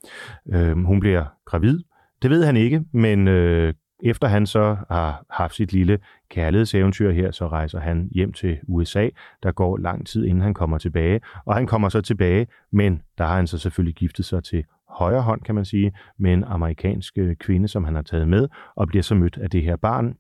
Øh, 0.52 0.84
hun 0.84 1.00
bliver 1.00 1.24
gravid. 1.44 1.80
Det 2.22 2.30
ved 2.30 2.44
han 2.44 2.56
ikke, 2.56 2.84
men 2.92 3.28
øh, 3.28 3.74
efter 4.02 4.28
han 4.28 4.46
så 4.46 4.76
har 4.90 5.24
haft 5.30 5.54
sit 5.54 5.72
lille 5.72 5.98
kærlighedseventyr 6.28 7.10
her, 7.10 7.30
så 7.30 7.48
rejser 7.48 7.80
han 7.80 8.08
hjem 8.12 8.32
til 8.32 8.58
USA. 8.68 9.08
Der 9.42 9.52
går 9.52 9.76
lang 9.76 10.06
tid, 10.06 10.24
inden 10.24 10.42
han 10.42 10.54
kommer 10.54 10.78
tilbage. 10.78 11.20
Og 11.44 11.54
han 11.54 11.66
kommer 11.66 11.88
så 11.88 12.00
tilbage, 12.00 12.46
men 12.72 13.02
der 13.18 13.24
har 13.24 13.36
han 13.36 13.46
så 13.46 13.58
selvfølgelig 13.58 13.94
giftet 13.94 14.24
sig 14.24 14.44
til 14.44 14.64
højre 14.88 15.22
hånd, 15.22 15.40
kan 15.40 15.54
man 15.54 15.64
sige, 15.64 15.92
med 16.18 16.32
en 16.32 16.44
amerikansk 16.44 17.18
øh, 17.18 17.36
kvinde, 17.36 17.68
som 17.68 17.84
han 17.84 17.94
har 17.94 18.02
taget 18.02 18.28
med, 18.28 18.48
og 18.74 18.88
bliver 18.88 19.02
så 19.02 19.14
mødt 19.14 19.38
af 19.38 19.50
det 19.50 19.62
her 19.62 19.76
barn, 19.76 20.16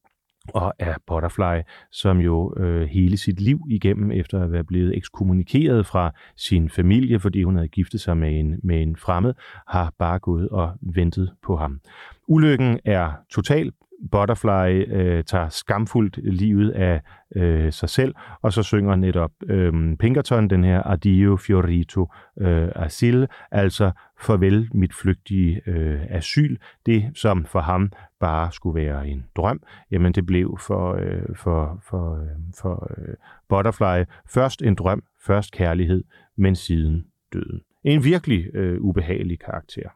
og 0.54 0.74
af 0.78 0.96
Butterfly, 1.06 1.62
som 1.90 2.18
jo 2.18 2.54
øh, 2.56 2.88
hele 2.88 3.16
sit 3.16 3.40
liv 3.40 3.60
igennem, 3.70 4.10
efter 4.10 4.42
at 4.42 4.52
være 4.52 4.64
blevet 4.64 4.96
ekskommunikeret 4.96 5.86
fra 5.86 6.12
sin 6.36 6.70
familie, 6.70 7.20
fordi 7.20 7.42
hun 7.42 7.56
havde 7.56 7.68
giftet 7.68 8.00
sig 8.00 8.16
med 8.16 8.40
en, 8.40 8.60
med 8.62 8.82
en 8.82 8.96
fremmed, 8.96 9.34
har 9.68 9.92
bare 9.98 10.18
gået 10.18 10.48
og 10.48 10.72
ventet 10.80 11.32
på 11.42 11.56
ham. 11.56 11.80
Ulykken 12.28 12.80
er 12.84 13.12
total 13.30 13.72
Butterfly 14.10 14.84
øh, 14.88 15.24
tager 15.24 15.48
skamfuldt 15.48 16.18
livet 16.22 16.70
af 16.70 17.00
øh, 17.36 17.72
sig 17.72 17.88
selv, 17.88 18.14
og 18.42 18.52
så 18.52 18.62
synger 18.62 18.96
netop 18.96 19.30
øh, 19.48 19.96
Pinkerton 19.96 20.50
den 20.50 20.64
her 20.64 20.86
Addio 20.86 21.36
Fiorito 21.36 22.12
øh, 22.40 22.68
Asil, 22.74 23.28
altså 23.50 23.90
farvel 24.20 24.68
mit 24.74 24.94
flygtige 24.94 25.60
øh, 25.66 26.00
asyl, 26.08 26.56
det 26.86 27.10
som 27.14 27.44
for 27.44 27.60
ham 27.60 27.92
bare 28.20 28.52
skulle 28.52 28.80
være 28.80 29.08
en 29.08 29.24
drøm, 29.36 29.62
jamen 29.90 30.12
det 30.12 30.26
blev 30.26 30.58
for, 30.60 30.94
øh, 30.94 31.36
for, 31.36 31.80
for, 31.88 32.14
øh, 32.14 32.28
for 32.60 32.92
øh, 32.98 33.14
Butterfly 33.48 34.04
først 34.28 34.62
en 34.62 34.74
drøm, 34.74 35.02
først 35.26 35.52
kærlighed, 35.52 36.04
men 36.36 36.56
siden 36.56 37.06
døden. 37.32 37.60
En 37.84 38.04
virkelig 38.04 38.54
øh, 38.54 38.80
ubehagelig 38.80 39.38
karakter. 39.38 39.88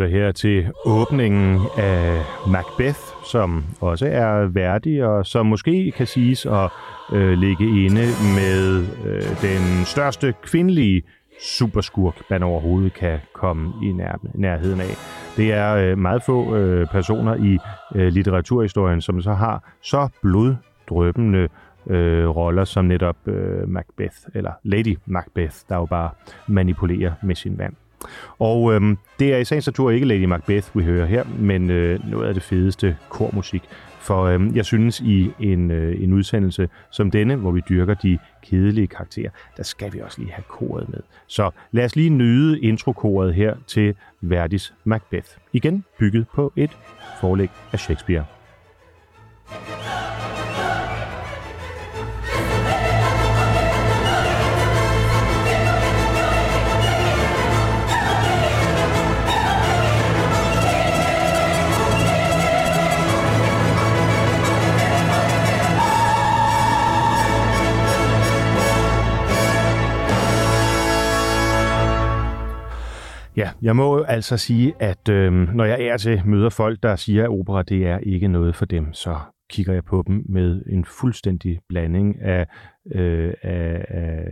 Lytter 0.00 0.18
her 0.18 0.32
til 0.32 0.70
åbningen 0.86 1.60
af 1.78 2.22
Macbeth, 2.48 2.98
som 3.24 3.64
også 3.80 4.06
er 4.06 4.46
værdig, 4.46 5.04
og 5.04 5.26
som 5.26 5.46
måske 5.46 5.92
kan 5.96 6.06
siges 6.06 6.46
at 6.46 6.70
øh, 7.12 7.32
ligge 7.32 7.64
inde 7.64 8.06
med 8.36 8.86
øh, 9.04 9.22
den 9.22 9.84
største 9.84 10.34
kvindelige 10.42 11.02
superskurk, 11.40 12.30
man 12.30 12.42
overhovedet 12.42 12.94
kan 12.94 13.18
komme 13.34 13.72
i 13.82 13.92
nær, 13.92 14.20
nærheden 14.34 14.80
af. 14.80 14.96
Det 15.36 15.52
er 15.52 15.74
øh, 15.74 15.98
meget 15.98 16.22
få 16.22 16.56
øh, 16.56 16.86
personer 16.86 17.34
i 17.34 17.58
øh, 17.94 18.08
litteraturhistorien, 18.08 19.00
som 19.00 19.22
så 19.22 19.32
har 19.32 19.72
så 19.82 20.08
bloddrøbende 20.22 21.48
øh, 21.86 22.28
roller 22.28 22.64
som 22.64 22.84
netop 22.84 23.16
øh, 23.26 23.68
Macbeth, 23.68 24.16
eller 24.34 24.52
Lady 24.62 24.98
Macbeth, 25.06 25.56
der 25.68 25.76
jo 25.76 25.86
bare 25.86 26.10
manipulerer 26.48 27.12
med 27.22 27.34
sin 27.34 27.58
vand. 27.58 27.74
Og 28.38 28.74
øhm, 28.74 28.98
det 29.18 29.34
er 29.34 29.38
i 29.38 29.44
sagens 29.44 29.66
natur 29.66 29.90
ikke 29.90 30.06
Lady 30.06 30.24
Macbeth, 30.24 30.76
vi 30.76 30.84
hører 30.84 31.06
her, 31.06 31.24
men 31.38 31.70
øh, 31.70 32.10
noget 32.10 32.28
af 32.28 32.34
det 32.34 32.42
fedeste 32.42 32.96
kormusik. 33.08 33.62
For 34.00 34.24
øhm, 34.24 34.56
jeg 34.56 34.64
synes, 34.64 35.00
i 35.00 35.30
en, 35.40 35.70
øh, 35.70 36.02
en 36.02 36.12
udsendelse 36.12 36.68
som 36.90 37.10
denne, 37.10 37.36
hvor 37.36 37.50
vi 37.50 37.62
dyrker 37.68 37.94
de 37.94 38.18
kedelige 38.42 38.86
karakterer, 38.86 39.30
der 39.56 39.62
skal 39.62 39.92
vi 39.92 40.00
også 40.00 40.20
lige 40.20 40.32
have 40.32 40.44
koret 40.48 40.88
med. 40.88 41.00
Så 41.26 41.50
lad 41.72 41.84
os 41.84 41.96
lige 41.96 42.10
nyde 42.10 42.60
introkoret 42.60 43.34
her 43.34 43.54
til 43.66 43.94
Verdis 44.20 44.74
Macbeth. 44.84 45.28
Igen 45.52 45.84
bygget 45.98 46.26
på 46.34 46.52
et 46.56 46.78
forlæg 47.20 47.50
af 47.72 47.78
Shakespeare. 47.80 48.24
Ja, 73.40 73.50
jeg 73.62 73.76
må 73.76 74.02
altså 74.02 74.36
sige, 74.36 74.74
at 74.80 75.08
øh, 75.08 75.32
når 75.32 75.64
jeg 75.64 75.82
er 75.82 75.96
til 75.96 76.22
møder 76.26 76.50
folk, 76.50 76.82
der 76.82 76.96
siger, 76.96 77.24
at 77.24 77.28
opera 77.28 77.62
det 77.62 77.86
er 77.86 77.98
ikke 77.98 78.28
noget 78.28 78.56
for 78.56 78.64
dem, 78.64 78.92
så 78.92 79.18
kigger 79.50 79.72
jeg 79.72 79.84
på 79.84 80.04
dem 80.06 80.22
med 80.28 80.62
en 80.66 80.84
fuldstændig 80.84 81.60
blanding 81.68 82.22
af, 82.22 82.46
øh, 82.94 83.34
af, 83.42 83.84
af 83.88 84.24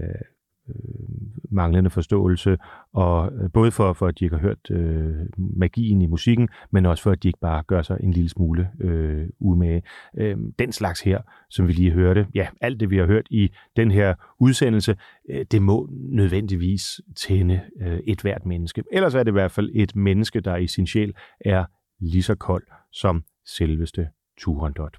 øh, 0.68 1.08
manglende 1.50 1.90
forståelse, 1.90 2.56
og 2.92 3.32
øh, 3.32 3.50
både 3.52 3.70
for, 3.70 3.92
for 3.92 4.06
at 4.06 4.18
de 4.18 4.24
ikke 4.24 4.36
har 4.36 4.42
hørt 4.42 4.70
øh, 4.70 5.14
magien 5.36 6.02
i 6.02 6.06
musikken, 6.06 6.48
men 6.70 6.86
også 6.86 7.02
for 7.02 7.10
at 7.10 7.22
de 7.22 7.28
ikke 7.28 7.40
bare 7.40 7.62
gør 7.62 7.82
sig 7.82 7.98
en 8.02 8.12
lille 8.12 8.28
smule 8.28 8.70
øh, 8.80 9.26
umage. 9.40 9.82
Øh, 10.18 10.36
den 10.58 10.72
slags 10.72 11.00
her, 11.00 11.20
som 11.50 11.68
vi 11.68 11.72
lige 11.72 11.90
hørte, 11.90 12.26
ja, 12.34 12.48
alt 12.60 12.80
det 12.80 12.90
vi 12.90 12.96
har 12.96 13.06
hørt 13.06 13.26
i 13.30 13.50
den 13.76 13.90
her 13.90 14.14
udsendelse, 14.40 14.96
øh, 15.30 15.46
det 15.50 15.62
må 15.62 15.88
nødvendigvis 15.92 17.00
tænde 17.16 17.60
øh, 17.80 18.00
et 18.06 18.22
hvert 18.22 18.46
menneske. 18.46 18.84
Ellers 18.92 19.14
er 19.14 19.22
det 19.22 19.30
i 19.30 19.32
hvert 19.32 19.52
fald 19.52 19.70
et 19.74 19.96
menneske, 19.96 20.40
der 20.40 20.56
i 20.56 20.66
sin 20.66 20.86
sjæl 20.86 21.14
er 21.40 21.64
lige 22.00 22.22
så 22.22 22.34
kold 22.34 22.64
som 22.92 23.24
selveste 23.46 24.08
Turandot. 24.38 24.96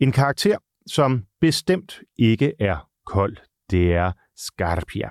En 0.00 0.12
karakter, 0.12 0.56
som 0.86 1.24
bestemt 1.40 2.00
ikke 2.18 2.52
er 2.58 2.88
kold, 3.06 3.36
det 3.70 3.94
er 3.94 4.12
Scarpia. 4.46 5.08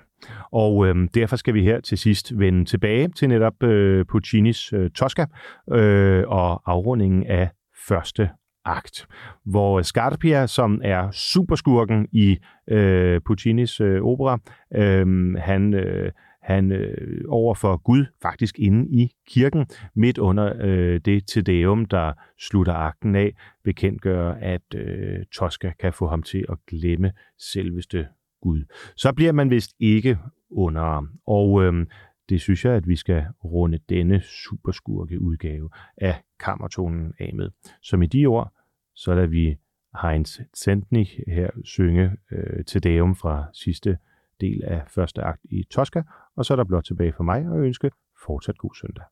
Og 0.52 0.88
øh, 0.88 1.08
derfor 1.16 1.36
skal 1.36 1.54
vi 1.54 1.64
her 1.64 1.80
til 1.80 1.98
sidst 1.98 2.40
vende 2.40 2.66
tilbage 2.66 3.08
til 3.08 3.30
netop 3.30 3.64
øh, 3.64 4.06
Puccinis 4.06 4.74
øh, 4.74 4.92
Tosca 4.92 5.26
øh, 5.72 6.24
og 6.28 6.72
afrundingen 6.72 7.28
af 7.28 7.50
første 7.88 8.30
akt, 8.66 9.08
hvor 9.46 9.82
Scarpia, 9.82 10.48
som 10.48 10.82
er 10.84 11.12
superskurken 11.12 12.08
i 12.12 12.38
øh, 12.68 13.22
Puccinis 13.26 13.82
øh, 13.82 14.02
opera, 14.02 14.40
øh, 14.76 15.34
han, 15.38 15.74
øh, 15.74 16.12
han 16.42 16.72
øh, 16.72 17.22
over 17.28 17.56
for 17.56 17.78
Gud, 17.78 18.06
faktisk 18.22 18.60
inde 18.60 18.88
i 18.90 19.12
kirken, 19.28 19.66
midt 19.96 20.18
under 20.18 20.54
øh, 20.62 21.00
det 21.06 21.28
til 21.28 21.46
Deum, 21.46 21.86
der 21.86 22.14
slutter 22.40 22.74
akten 22.74 23.16
af, 23.16 23.34
bekendtgør, 23.64 24.34
at 24.34 24.76
øh, 24.76 25.26
Tosca 25.34 25.72
kan 25.80 25.94
få 25.94 26.08
ham 26.08 26.24
til 26.24 26.46
at 26.50 26.58
glemme 26.68 27.12
selveste 27.40 28.08
Gud. 28.42 28.64
Så 28.96 29.14
bliver 29.14 29.32
man 29.32 29.50
vist 29.50 29.76
ikke 29.80 30.18
under. 30.50 31.08
Og 31.26 31.64
øh, 31.64 31.86
det 32.30 32.42
synes 32.42 32.66
jeg, 32.66 32.74
at 32.74 32.88
vi 32.88 32.96
skal 32.96 33.26
runde 33.44 33.80
denne 33.90 34.22
superskurke 34.22 35.22
udgave 35.22 35.70
af 35.98 36.16
Kammertonen 36.40 37.14
af 37.20 37.34
med. 37.36 37.50
Som 37.82 38.02
i 38.02 38.08
de 38.08 38.26
ord, 38.26 38.54
så 38.96 39.16
lader 39.16 39.28
vi 39.28 39.58
Heinz 40.02 40.40
Zentnig 40.58 41.08
her 41.28 41.50
synge 41.64 42.12
øh, 42.32 42.66
til 42.66 42.84
Deum 42.84 43.16
fra 43.16 43.46
sidste 43.54 43.98
del 44.42 44.64
af 44.64 44.84
første 44.88 45.22
akt 45.22 45.42
i 45.44 45.64
Tosca, 45.64 46.04
og 46.36 46.46
så 46.46 46.54
er 46.54 46.56
der 46.56 46.64
blot 46.64 46.84
tilbage 46.84 47.14
for 47.14 47.24
mig 47.24 47.46
at 47.46 47.60
ønske 47.60 47.92
fortsat 48.26 48.58
god 48.58 48.76
søndag. 48.76 49.04